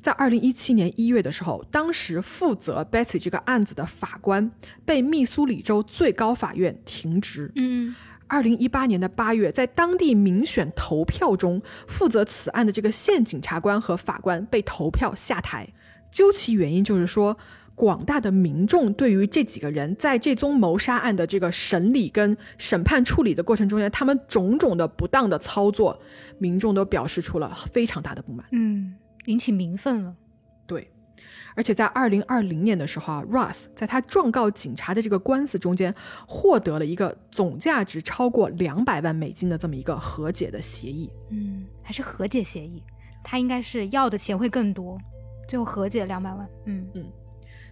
[0.00, 4.50] 在二零一七年一月的时候，当时负责 Betsy 这个案子的法官
[4.84, 7.50] 被密苏里州最高法院停职。
[7.56, 7.94] 嗯，
[8.26, 15.68] 二零一八年的八月，在当地民选投票中，负责此案的这个县警察官和法官被投票下台。
[16.10, 17.36] 究其原因，就是说，
[17.74, 26.00] 广大的民众对于这几个人在这宗谋杀案的这个审理跟审判处理的过程中间，他们种种的不当的操作，
[26.38, 28.46] 民众都表示出了非常大的不满。
[28.52, 28.94] 嗯，
[29.28, 30.16] 引起民愤了。
[30.66, 30.90] 对，
[31.54, 35.94] 而且在二零二零年的时候啊，Russ 在他状告警察的这个官司中间，
[36.26, 41.10] 获得了一个总价值超过两百万美金的这么一个和解的协议。
[41.30, 42.82] 嗯，还是和解协议，
[43.22, 44.98] 他应该是要的钱会更多，
[45.46, 46.48] 最后和解两百万。
[46.64, 47.04] 嗯嗯，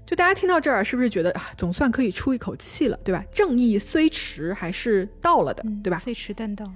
[0.04, 3.24] 就大家听到这儿，是不是觉得啊，总算可以出一口气了，对吧？
[3.32, 5.98] 正义虽迟，还是到了的，嗯对吧？
[5.98, 6.66] 虽迟但到。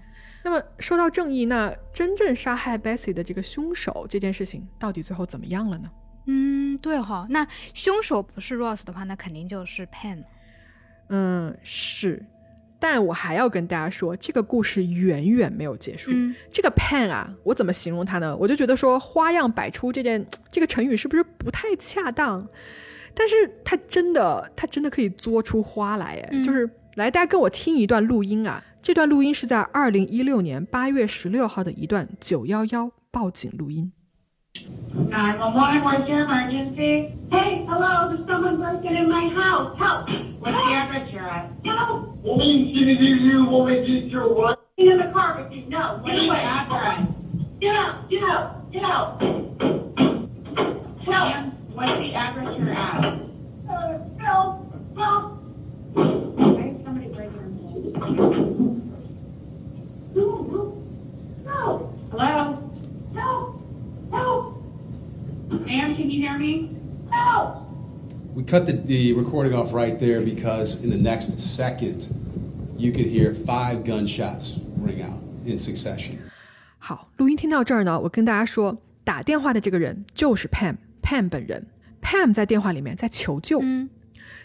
[0.43, 5.91] 那么说到正义，那真正杀害 Bessie 的这个凶手这件事情，到底最后怎么样了呢？
[6.27, 10.25] 嗯，对哈、那凶手不是 Ross 的话，那肯定就是 Pen。
[11.09, 12.25] 嗯，是。
[12.79, 16.11] 但我还要跟大家说，这个故事远远没有结束。
[16.15, 18.35] 嗯这个 Pen 啊，我怎么形容它呢？
[18.35, 22.49] 我就觉得说花样百出这件这个成语是不是不太恰当？
[23.13, 23.35] 但是
[23.65, 28.65] 它真的，它真的可以作出花来，哎、嗯就是来，大家跟我听一段录音啊。
[28.82, 33.92] 这段录音是在二零一六年八月十六号的一段九幺幺报警录音。
[34.56, 37.12] 911, what's your emergency?
[37.30, 39.76] Hey, hello, there's someone breaking in my house.
[39.78, 40.08] Help!
[40.40, 41.50] What's the address you're at?
[41.66, 42.16] Help!
[42.24, 44.62] Woman, did you, you want me to get your what?
[44.78, 45.68] Get in the car with you.
[45.70, 46.40] No, What get is the away.
[46.40, 47.08] address?
[47.60, 49.22] Get out, get out, get out.
[51.04, 51.28] Help!
[51.28, 53.04] Ma'am, what's the address you're at?
[53.68, 54.72] Uh, help!
[54.96, 55.26] Help!
[62.12, 62.64] Hello?
[63.14, 63.60] help!
[64.12, 64.56] Help!
[65.50, 66.70] Ma'am, can you hear me?
[67.12, 67.64] Help!
[68.34, 72.08] We cut the, the recording off right there because in the next second,
[72.78, 76.18] you could hear five gunshots ring out in succession.
[76.78, 81.68] 好，录音听到这儿呢，我跟大家说，打电话的这个人就是 Pam，Pam 本人。
[82.02, 83.90] Pam 在电话里面在求救，嗯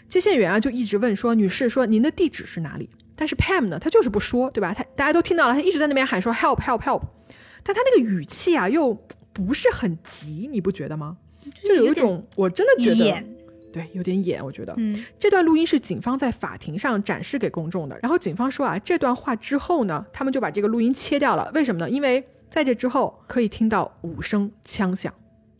[0.09, 4.72] 接线员啊就一直问说：“女士，说您的地址是哪里？” 但是 Pam 呢，他就是不说，对吧？
[4.72, 7.02] 他大家都听到了，他一直在那边喊说 “help help help”，
[7.64, 8.94] 但他那个语气啊又
[9.32, 11.16] 不是很急，你不觉得吗？
[11.64, 13.22] 就有一种我真的觉得，
[13.72, 14.74] 对，有点演，我觉得。
[14.76, 17.98] 嗯这段录音是警方在法庭上展示给公众的。
[18.02, 21.50] 然后警方说啊，这段话之后呢，他们就把这个录音切掉了。
[21.54, 21.88] 为什么呢？
[21.88, 25.12] 因为在这之后可以听到五声枪响。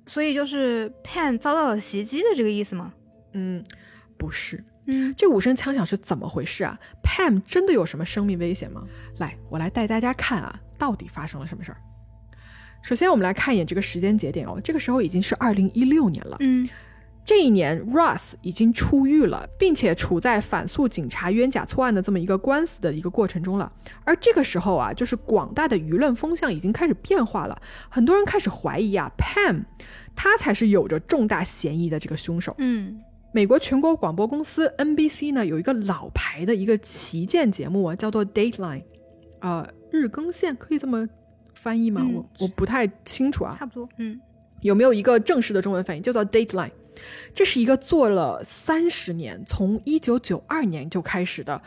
[0.07, 2.92] 所以就是 Pan 遭到了袭击的这个意思吗？
[3.32, 3.62] 嗯，
[4.16, 8.82] 不是，嗯这五声枪响是怎么回事啊？Pam 真的有什么生命危险吗？
[9.18, 11.78] 来，我来带大家看啊，到底发生了什么事儿。
[12.82, 16.37] 首先，我们来看一眼这个时间节点哦，这个时候已经是二零一六年了。
[16.41, 16.68] 嗯
[17.24, 23.72] 这一年，Russ 已经出狱了，并且处在反诉警察冤假错案的这么一个官司的一个过程中了。
[24.05, 29.64] 而这个时候啊，就是广大的舆论风向已经开始变化了，很多人开始怀疑啊，Pam
[30.14, 32.55] 他才是有着重大嫌疑的这个凶手。
[32.59, 33.01] 嗯
[33.37, 38.82] 美国全国广播公司 NBC 呢有一个老牌的一个旗舰节目啊，叫做 Dateline，
[39.41, 41.07] 呃，日更线可以这么
[41.53, 42.01] 翻译吗？
[42.03, 43.55] 嗯我我不太清楚啊。
[43.55, 43.87] 差不多。
[43.99, 44.18] 嗯
[44.62, 46.70] 有没有一个正式的中文翻译，叫做 Dateline？
[47.34, 51.61] 这是一个做了三十年，从一九九二年就开始的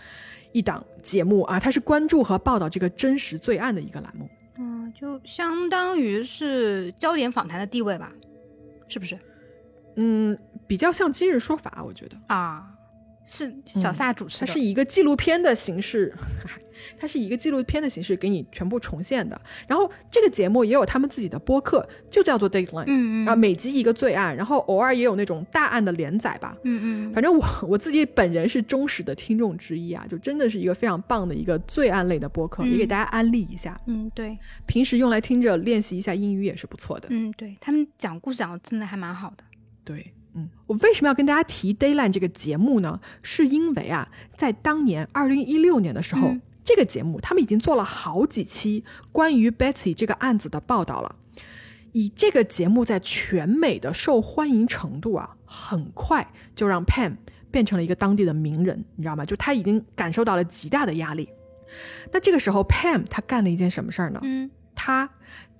[0.51, 4.27] 一档节目啊，它是关注和报道这个真实罪案的一个栏目。
[4.57, 8.11] 嗯，就相当于是焦点访谈的地位吧，
[8.87, 9.15] 是不是
[10.01, 10.35] 嗯，
[10.69, 12.75] 比较像今日说法，我觉得啊？
[13.31, 16.11] 是小撒主持的，它是以一个纪录片的形式，
[16.97, 19.39] 它是以一个纪录片的形式给你全部重现的。
[19.67, 22.85] 然后这个节目也有他们自己的播客，就叫做 Dateline。
[22.87, 26.57] 嗯嗯啊，每集一个罪案，然后偶尔也有那种大案的连载吧。
[26.63, 33.79] 嗯嗯反正我我自己本人是忠实的听众之一啊，就真的是一个非常棒的一个罪案类的播客，嗯也给大家安利一下。
[33.85, 37.07] 嗯，对，平时用来听着练习一下英语也是不错的。
[37.11, 39.43] 嗯对，他们讲故事讲的真的还蛮好的。
[39.83, 42.99] 对，嗯，我为什么要跟大家提 Dayline 这个节目呢？
[43.23, 44.07] 是因为啊，
[44.37, 51.15] 在当年二零一六年的时候，嗯这个节目他们已经做了好几期关于 Betsy 这个案子的报道了。
[51.93, 57.15] 以这个节目在全美的受欢迎程度啊，很快就让 Pam
[57.49, 59.25] 变成了一个当地的名人，你知道吗？
[59.25, 61.27] 就他已经感受到了极大的压力。
[62.11, 64.19] 那这个时候，Pam 他干了一件什么事儿呢？
[64.21, 65.09] 嗯他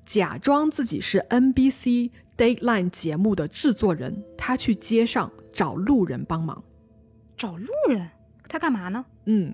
[0.06, 6.64] 假装自己是 NBC Dateline 节目的制作人，他去街上找路人帮忙。
[7.36, 8.10] 找路人，
[8.48, 9.04] 他干嘛呢？
[9.26, 9.54] 嗯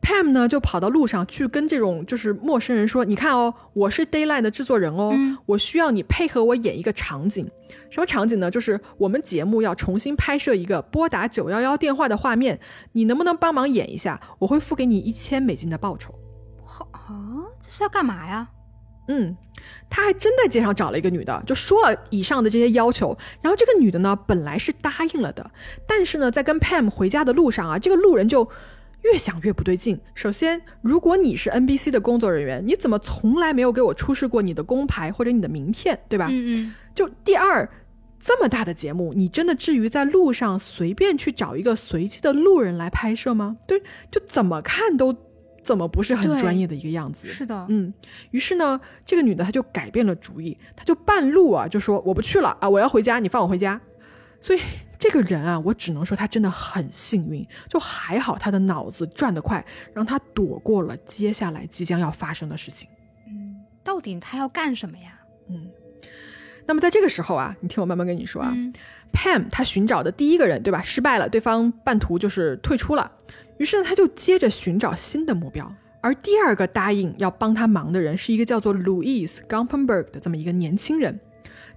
[0.00, 7.50] ，Pam 呢就跑到路上去跟这种就是陌生人说：“你看哦，我是 Dayline 的制作人哦，嗯我需要你配合我演一个场景。
[7.90, 8.48] 什么场景呢？
[8.48, 12.60] 就是我们节目要重新拍摄一个拨打九幺幺电话的画面，
[12.92, 14.20] 你能不能帮忙演一下？
[14.38, 16.14] 我会付给你一千美金的报酬。”
[16.62, 18.48] 好啊，这是要干嘛呀？
[19.08, 19.36] 嗯，
[19.88, 23.16] 他还真在街上找了一个女的，就说了以上的这些要求。
[23.40, 25.50] 然后这个女的呢，本来是答应了的，
[25.86, 28.48] 但是呢，在跟 Pam 回家的路上啊，这个路人就
[29.02, 30.00] 越想越不对劲。
[30.14, 36.28] 首先，如果你是 NBC 的工作人员，你怎么从来没有给我出示过你的工牌或者你的名片，对吧？
[36.30, 37.68] 嗯嗯，就第二，
[38.18, 43.58] 这么大的节目，你真的至于在路上随便去找一个随机的路人来拍摄吗？
[43.66, 45.14] 对，就怎么看都
[45.64, 47.26] 怎么不是很专业的一个样子。
[47.26, 47.92] 是的，嗯，
[48.30, 53.80] 于是呢，这个女的她就改变了主意，她就半路啊就说我不去了啊，我要回家，你放我回家。
[54.40, 54.60] 所以
[54.98, 62.88] 这个人啊，我只能说他真的很幸运，就还好他的脑子转得快，让他躲过了接下来即将要发生的事情。
[63.26, 65.18] 嗯到底他要干什么呀？
[65.48, 65.70] 嗯
[66.66, 68.72] 那么在这个时候啊，你听我慢慢跟你说啊、嗯
[69.12, 73.10] p a m 他寻找的第一个人对吧失败了，对方半途就是退出了，
[73.58, 75.74] 于是呢他就接着寻找新的目标。
[76.00, 81.18] 而第二个答应要帮他忙的人是一个叫做 Louis Gumpenberg 的这么一个年轻人。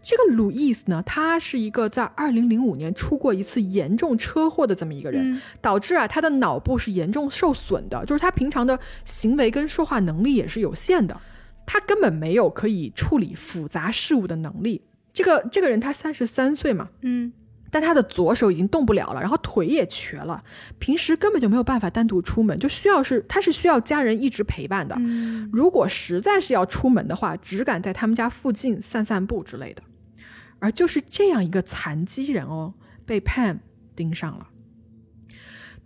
[0.03, 11.19] 这个 Louis 呢，他是一个在2005年出过一次严重车祸的这么一个人，嗯导致啊他的脑部是严重受损的，就是他平常的行为跟说话能力也是有限的，
[11.65, 14.82] 他根本没有可以处理复杂事物的能力。
[15.11, 17.32] 这个这个人他三十三岁嘛，嗯
[17.70, 20.43] 但他的左手已经动不了了，然后腿也瘸了，
[20.80, 24.95] 平时根本就没有办法单独出门，就需要是他是需要家人一直陪伴的。
[25.51, 29.84] 如果实在是要出门的话，只敢在他们家附近散散步之类的。
[30.59, 32.74] 而就是这样一个残疾人哦，
[33.05, 33.59] 被 Pam
[33.95, 34.47] 盯上了。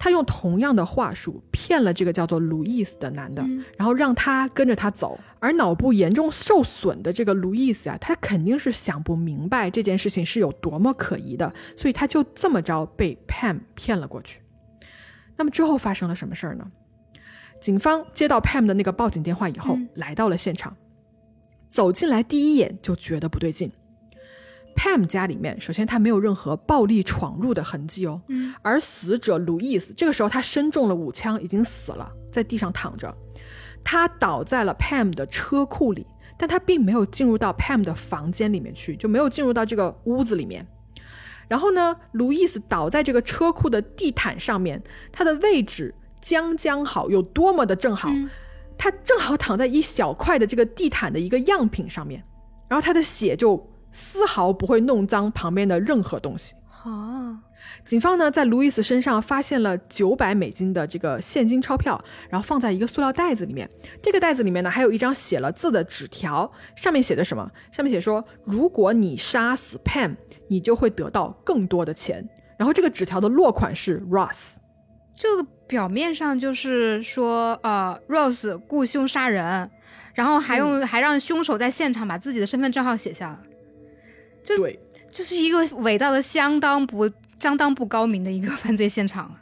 [0.02, 3.45] 他用同样的话术骗了这个叫做路易斯的男的，
[3.78, 5.20] 然后让他跟着他走。
[5.39, 14.41] 而脑部严重受损的这个路易斯啊，他肯定是想不明白这件事情是有多么可疑的，所以他就这么着被 Pam 骗了过去。
[15.36, 16.66] 那么之后发生了什么事儿呢？
[17.62, 20.76] 警方接到 Pam 的那个报警电话以后，来到了现场，
[21.70, 23.72] 走进来第一眼就觉得不对劲。
[24.76, 28.22] Pam 家里面，首先他没有任何暴力闯入的痕迹哦，
[28.62, 33.16] 而死者路易斯这个时候他身中了五枪，已经死了，在地上躺着。
[33.84, 36.06] 他倒在了 Pam 的车库里，
[36.38, 40.66] 但他并没有进入到 Pam 的房间里面去，就没有进入到这个屋子里面。
[41.48, 48.10] 然后呢，路易斯倒在这个车库的地毯上面，他的位置将将好，有多么的正好，
[48.78, 52.24] 他正好躺在一小块的这个地毯的一个样品上面，
[52.70, 53.58] 然后他的血就
[53.92, 56.54] 丝毫不会弄脏旁边的任何东西。
[56.68, 56.89] 好，
[57.86, 63.70] 警方呢在路易斯身上发现了九百美金的这个现金钞票，然后放在一个塑料袋子里面。
[64.02, 67.48] 这个袋子里面呢还有一张写了字的纸条，上面写着什么？
[67.72, 70.16] 上面写说，如果你杀死 Pam，
[70.48, 72.28] 你就会得到更多的钱。
[72.58, 74.56] 然后这个纸条的落款是 Ross。
[75.14, 79.70] 这个表面上就是说，呃，Rose 雇凶杀人，
[80.16, 83.39] 然后还用、还让凶手在现场把自己的身份证号写下了，
[84.44, 84.80] 这对，
[85.12, 89.36] 这是一个伪造的相当不相当不高明的一个犯罪现场。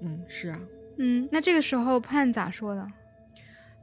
[0.00, 0.58] 嗯，是啊。
[0.98, 2.86] 嗯，那这个时候判咋说的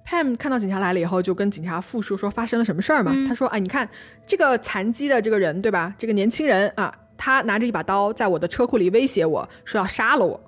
[0.05, 3.11] ？Pam 看到警察来了以后，就跟警察复述说发生了什么事儿嘛。
[3.13, 3.88] 嗯他说：“哎，你看
[4.25, 5.93] 这个残疾的这个人，对吧？
[5.97, 10.46] 这个年轻人啊，他拿着一把刀在我的车库里威胁我说要杀了我。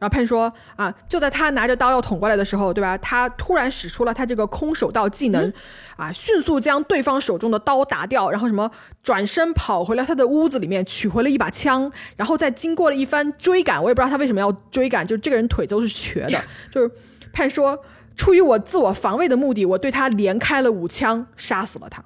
[0.00, 2.98] 然后 Pam 说啊，就在他拿着刀要捅过来的时候，对吧？
[2.98, 5.52] 他突然使出了他这个空手道技能，
[5.96, 8.68] 啊，迅速将对方手中的刀打掉，然后什么
[9.02, 16.90] 转身跑回了他的屋子里面，取回了一把枪，然后再经过了一番追赶，我也不知道他为什么要追赶，就这个人腿都是瘸的，就是
[17.32, 17.78] 潘说，
[18.16, 22.02] 出于我自我防卫的目的，我对他连开了五枪，杀死了他。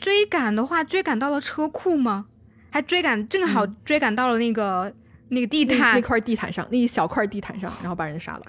[0.00, 2.26] 追赶的话，追赶到了车库吗？
[2.70, 4.92] 还追赶，正好追赶到了那个、
[5.28, 8.42] 那个地毯那，块地毯上，那一小块地毯上，然后把人杀了。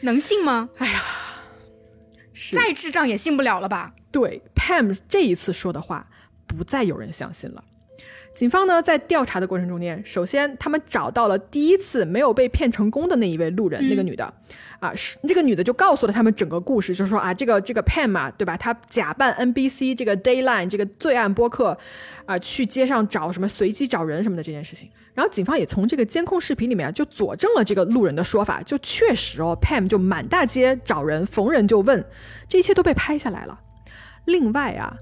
[0.00, 0.68] 能信吗？
[0.78, 1.02] 哎呀
[2.52, 3.94] 再智障也信不了了吧？
[4.10, 6.08] 对 Pam 这一次说的话，
[6.46, 7.64] 不再有人相信了。
[8.32, 14.32] 警方呢，在调查的过程中间，首先他们找到了第一次没有被骗成功的那一位路人，那个女的，
[14.78, 18.56] 啊，是这个女的就告诉了他们整个故事，就是说啊，这个这个 Pam 啊，对吧？
[18.56, 21.76] 她假扮 NBC 这个 Dayline 这个罪案播客，
[22.24, 24.88] 啊，去街上找什么随机找人什么的这件事情。
[25.12, 32.02] 然后警方也从这个监控视频里面啊就佐证了这个路人的说法，就确实哦，Pam 就满大街找人，逢人就问，
[32.48, 33.60] 这一切都被拍下来了。
[34.26, 34.96] 另外啊，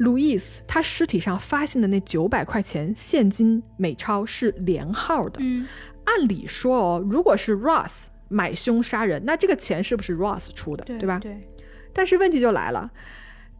[0.00, 5.38] 路易斯他尸体上发现的那九百块钱现金美钞是连号的。
[5.42, 5.68] 嗯，
[6.04, 11.18] 按理说哦，如果是 Ross 买凶杀人，那这个钱是不是 Ross 出的，对吧？
[11.18, 11.46] 对，
[11.92, 12.90] 但是问题就来了，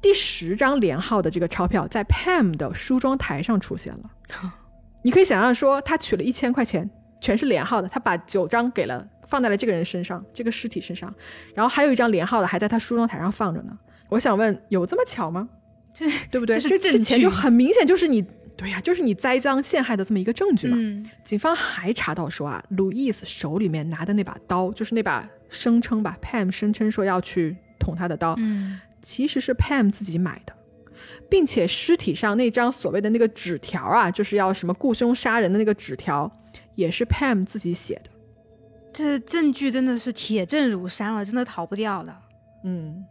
[0.01, 4.11] 第十张连号的这个钞票在 Pam 的梳妆台上出现了。
[5.05, 6.88] 你可以想象说，他取了一千块钱，
[7.20, 11.14] 全是连号的，他把九张给了放在了这个人身上，这个尸体身上，
[11.55, 13.78] 然后还有一张连号的还在他梳妆台上放着呢。
[14.09, 15.47] 我想问，有这么巧吗？
[15.93, 16.59] 这对不对？
[16.61, 18.24] 这这钱就很明显就是你，
[18.57, 20.76] 对呀、就是你栽赃陷害的这么一个证据嘛。
[20.78, 30.55] 嗯，警方还查到说啊，路易斯手里面拿的那把刀，就是那把声称吧，Pam 声称说要去捅他的刀，嗯，其实是 Pam 自己买的，
[31.28, 36.30] 并且尸体上那张所谓的那个纸条啊，就是要什么雇凶杀人的那个纸条，
[36.74, 38.11] 也是 Pam 自己写的。
[38.93, 42.14] 这证据真的是铁证如山了，真的逃不掉的。
[42.64, 43.05] 嗯，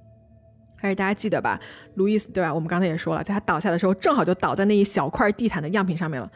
[0.82, 1.59] 而且大家记得吧，
[1.95, 2.53] 路易斯对吧？
[2.53, 6.32] 我们刚才也说了，在他倒下的时候，正好就倒在那一小块地毯的样品上面了。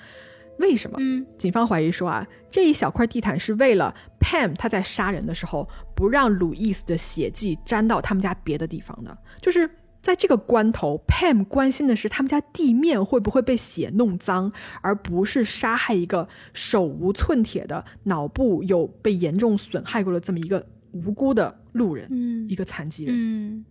[0.59, 0.97] 为什么？
[0.99, 9.67] 嗯，警方怀疑说啊，这一小块地毯是为了 Pam 他在杀人的时候不让路易斯的血迹沾到他们家别的地方的，就是
[9.99, 23.15] 在这个关头，Pam 关心的是他们家地面会不会被血弄脏，而不是杀害一个手无寸铁的、脑部有被严重损害过的这么一个无辜的路人，嗯一个残疾人。
[23.17, 23.65] 嗯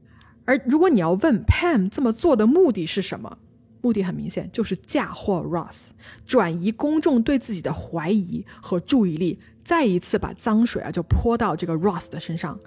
[0.44, 3.38] 而如果你要问 Pam 这么做的目的是什么，
[3.80, 5.90] 目的很明显，就是嫁祸 Ross，
[6.24, 12.58] 转移公众对自己的怀疑和注意力，再一次把脏水啊就泼到这个 Ross 的身上。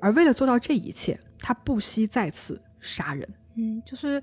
[0.00, 3.28] 而为了做到这一切，他不惜再次杀人。
[3.56, 4.22] 嗯，就是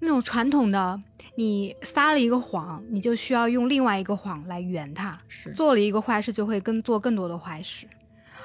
[0.00, 1.00] 那种传统的，
[1.36, 5.18] 你撒了一个谎，你就需要用另外一个谎来圆它。
[5.28, 7.86] 是做了一个坏事，就会更做更多的坏事。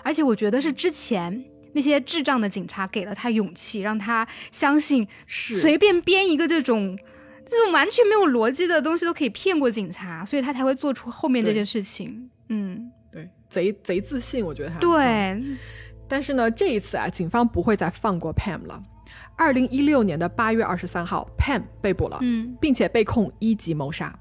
[0.03, 1.43] 而且我觉得是之前
[1.74, 6.97] 那些智障的警察给了他勇气，让他相信是随便编一个这种
[7.45, 12.30] 这种完全没有逻辑的东西都可以骗过警察，所以他才会做出后面这对件事情。
[12.49, 14.80] 嗯，对，贼贼自信，我觉得他。
[14.80, 15.41] 对，
[16.07, 18.82] 但是呢，这一次啊，警方不会再放过 Pam 了。
[19.36, 24.13] 二零一六年的八月二十三号，Pam 被捕了，嗯并且被控一级谋杀。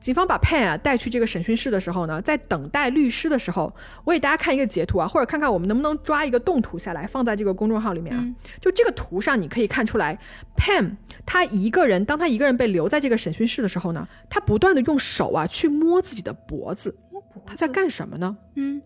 [0.00, 3.72] 警方把 Pan 啊带去这个审讯室的时候呢，在等待律师的时候，
[4.04, 8.24] 我给大家看一个截图啊，或者看看我们能不能抓一个动图下来，放在这个公众号里面啊。
[8.60, 10.16] 就这个图上，你可以看出来
[10.56, 16.96] ，Pan 他一个人，当他一个人被留在这个审讯室的时候呢，他不断的用手啊去摸自己的脖子，
[17.44, 18.36] 他在干什么呢？
[18.54, 18.80] 嗯，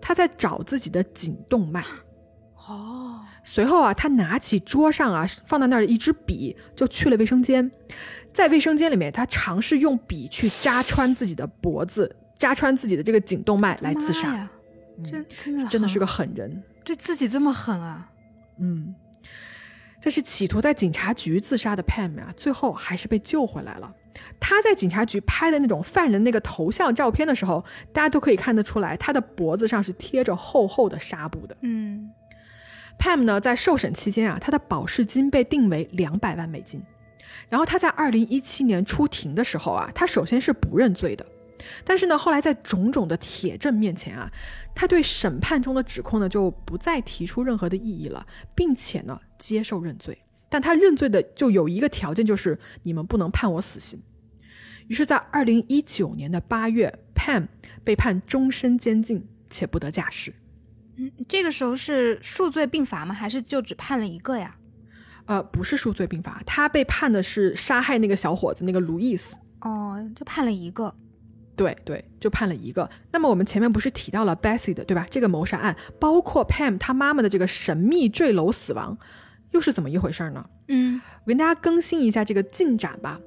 [0.00, 1.84] 他在找自己的颈动脉。
[2.68, 7.70] 哦，随后啊，他拿起桌上啊放在那儿的一支笔，就去了卫生间。
[8.36, 14.46] 在卫生间里面，他尝试用笔去扎穿自己的脖子，扎穿自己的这个颈动脉来自杀。
[15.02, 16.62] 真真的真的是个狠人。
[16.84, 18.10] 对自己这么狠啊！
[18.58, 18.94] 嗯，
[20.02, 23.90] 但是企图在警察局自杀的 Pam 啊，最后还是被救回来了。
[24.38, 31.56] 他在警察局拍的那种犯人那个头像照片的时候，大家都可以看得出来，他的脖子上是贴着厚厚的纱布的。
[31.62, 32.10] 嗯
[32.98, 36.82] Pam 呢，在受审期间啊，他的保释金被定为两百万美金。
[37.48, 41.24] 然后他在二零一七年出庭的时候啊，他首先是不认罪的，
[41.84, 44.30] 但是呢，后来在种种的铁证面前啊，
[44.74, 50.18] 他对审判中的指控呢就不再提出任何的异议了，并且呢接受认罪。
[50.48, 54.00] 但他认罪的就有一个条件，就是你们不能判我死刑。
[54.86, 57.48] 于是，在二零一九年的八月，Pam
[57.82, 60.32] 被判终身监禁且不得假释。
[60.96, 63.12] 嗯，这个时候是数罪并罚吗？
[63.12, 64.56] 还是就只判了一个呀？
[65.26, 69.36] 呃，不是数罪并罚，他被判的是杀害那个小伙子那个路易斯。
[69.60, 70.94] 哦，就判了一个。
[71.54, 72.88] 对对，就判了一个。
[73.10, 75.06] 那么我们前面不是提到了 Bessie 的对吧？
[75.10, 78.98] 这个谋杀案，包括 Pam 他妈妈的这个神秘坠楼死亡，
[79.52, 80.44] 又是怎么一回事呢？
[80.68, 83.18] 嗯我跟大家更新一下这个进展吧。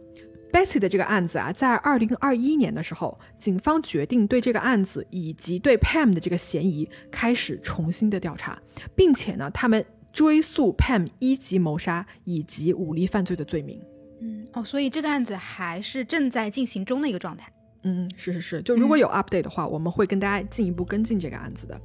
[0.53, 8.59] Bessie 的这个案子啊，在二零二一年的时候，警方决定对这个案子以及对 Pam 的这个嫌疑开始重新的调查，
[8.95, 13.81] 并且呢，他们追溯 Pam 一级谋杀以及武力犯罪的罪名。
[14.21, 17.51] 嗯，哦，所以这个案子还是正在进行中的一个状态。
[17.83, 21.79] 嗯，是是是，就如果有 update 的话，我们会跟大家进一步跟进这个案子的。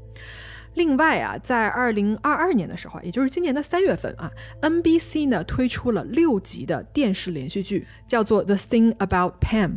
[0.75, 4.29] 另外啊，在二零二二年的时候啊，也就是今年的三月份啊
[4.61, 9.68] ，NBC 呢推出了六集的电视连续剧，叫做《The Thing About Pam》，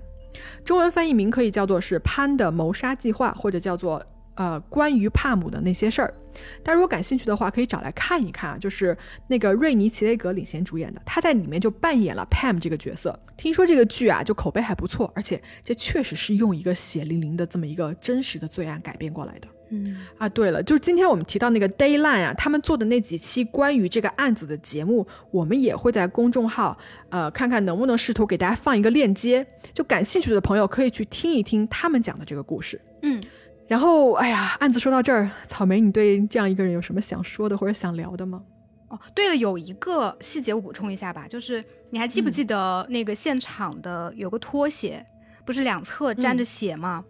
[0.65, 6.11] 中文翻译名可以叫做是潘的谋杀计划，或者叫做呃关于帕姆的那些事儿。
[6.63, 13.19] 大家如果感兴趣的话，可以找来看一看啊，就是那个瑞尼·奇雷格领衔主演的，他在里面就扮演了 Pam 这个角色。
[13.35, 19.47] 听说这个剧啊，就口碑还不错，而且这确实是用一个血淋淋的这么一个真实的罪案改编过来的。
[19.69, 26.77] 嗯啊，对了，就是今天我们提到那个 Dayline 啊，他们做的那几期关于这个案子的节目，我们也会在公众号，
[27.09, 32.79] 呃，看看能不能试图给大家放一个链接，就感兴趣的朋友可以去听一听他们讲的这个故事。
[33.01, 33.21] 嗯，
[33.67, 38.41] 然后，哎呀，案子说到这儿，草莓，你对这样一个人有什么想说的或者想聊的吗？
[38.87, 45.05] 哦，对了，有一个细节我补充一下吧，就是你还记不记得那个现场的有个拖鞋，
[45.45, 47.03] 不是两侧沾着血吗？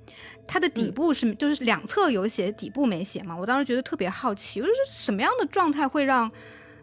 [0.48, 3.38] 它的底部是、就是两侧有血，底部没血嘛？
[3.38, 6.32] 我当时觉得特别好奇，我说这是什么样的状态会让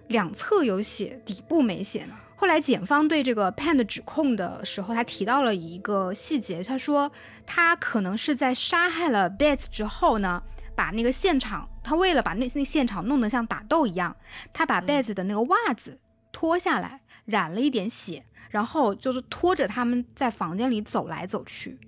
[0.07, 2.15] 两侧有血，底部没血呢？
[2.37, 7.11] 后来检方对这个 Pan 的指控的时候，他提到了一个细节，他说
[7.47, 10.43] 他可能是在杀害了 Bates 之后呢，
[10.75, 14.15] 把那个现场，他为了把那那现场弄得像打斗一样，
[14.53, 15.99] 他把 Bates 的那个袜子
[16.33, 21.79] 脱下来，染了一点血，然后就是拖着他们在房间里走来走去。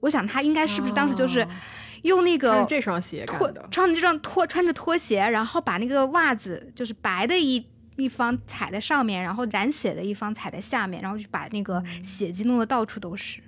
[0.00, 1.48] 我想他应该是不是当时就是哦。
[2.02, 7.58] 用那个这双鞋脱的，穿着这双拖穿着拖鞋，然后把那个袜子就是白的一
[7.96, 13.42] 一方踩在上面，然后染血的一方踩在下面，然后就把那个血迹弄得到处都是。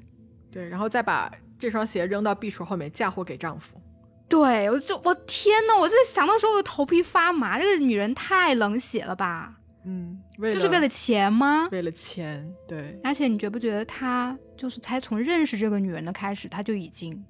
[0.51, 3.81] 对，然后再把这双鞋扔到壁橱后面嫁祸给丈夫。
[4.29, 9.55] 对，我就我天呐，我这想到时候我的头皮发麻，这个女人太冷血了吧？
[9.85, 11.69] 嗯，为就是为了钱吗？
[11.73, 17.25] 为了钱，对，而且你觉不觉得她就是才从认识这个女人的开始，她就已经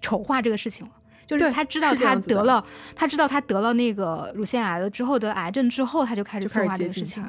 [0.00, 0.92] 丑化这个事情了？
[1.26, 2.64] 就是对他知道他得了，
[2.94, 7.24] 他知道他得了那个乳腺癌了之后得癌症之后，他就开始策划这个事情。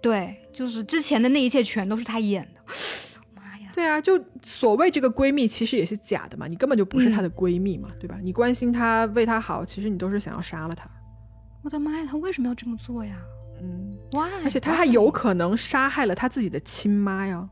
[0.00, 2.60] 对，就是之前的那一切全都是他演的。
[3.34, 3.70] 妈呀！
[3.74, 8.16] 对啊，就所谓这个闺蜜其实也是假的嘛，你根本就不是嗯她的闺蜜嘛，对吧？
[8.22, 10.88] 你关心她，为她好，其实你都是想要杀了她。
[11.64, 13.16] 我的妈呀，她为什么要这么做呀
[13.60, 14.44] 嗯，？Why？
[14.44, 17.48] 而且她还有可能杀害了她自己的亲妈呀，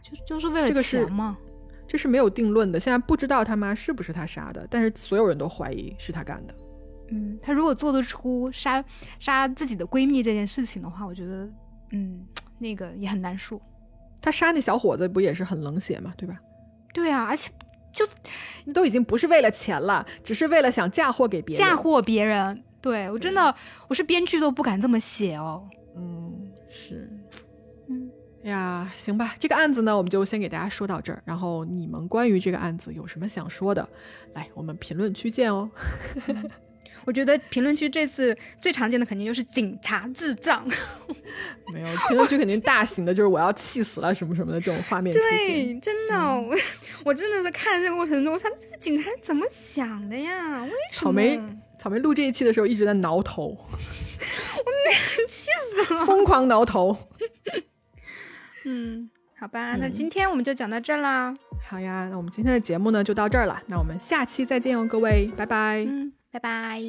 [0.00, 1.36] 就就是为了这个钱嘛。
[1.40, 1.53] 这
[1.98, 2.78] 是没有定论的。
[2.80, 6.54] 现在不知道他妈是不是他杀的，但是所有人都怀疑是他干的。
[7.10, 8.82] 嗯，他如果做得出杀
[9.18, 11.48] 杀自己的闺蜜这件事情的话，我觉得，
[11.92, 12.24] 嗯，
[12.58, 13.60] 那个也很难说。
[14.22, 16.40] 他杀那小伙子不也是很冷血嘛，对吧？
[16.94, 17.50] 对啊，而且
[17.92, 18.06] 就
[18.72, 21.64] 都已经不是为了钱了，只是为了想嫁祸给别人。
[21.64, 23.54] 嫁祸别人，对我真的，
[23.86, 25.68] 我是编剧都不敢这么写哦。
[25.96, 27.10] 嗯，是，
[28.44, 31.22] 呀，行吧，这个案子呢，我们就先给大家说到这儿。
[31.24, 33.88] 然后你们关于这个案子有什么想说的，
[34.34, 35.70] 来，我们评论区见哦。
[37.06, 40.66] 我觉得评论区这次最常见的肯定就是警察智障，
[41.72, 45.14] 没有，评论区肯定大型的，就是我要气死了什么什么的这种画面。
[45.14, 46.54] 对，真的，我
[47.04, 50.62] 我真的是看这个过程中，我想这警察怎么想的呀？
[50.64, 50.76] 为什么？
[50.92, 51.38] 草莓
[51.78, 55.48] 草莓录这一期的时候一直在挠头，我气
[55.86, 56.96] 死了，疯狂挠头。
[58.64, 59.08] 嗯，
[59.38, 61.36] 好吧，那今天我们就讲到这儿啦。
[61.68, 65.84] 好呀，那我们今天的节目呢就到这儿了，那我们下期再见哦，各位，拜拜。
[65.86, 66.80] 嗯，拜拜。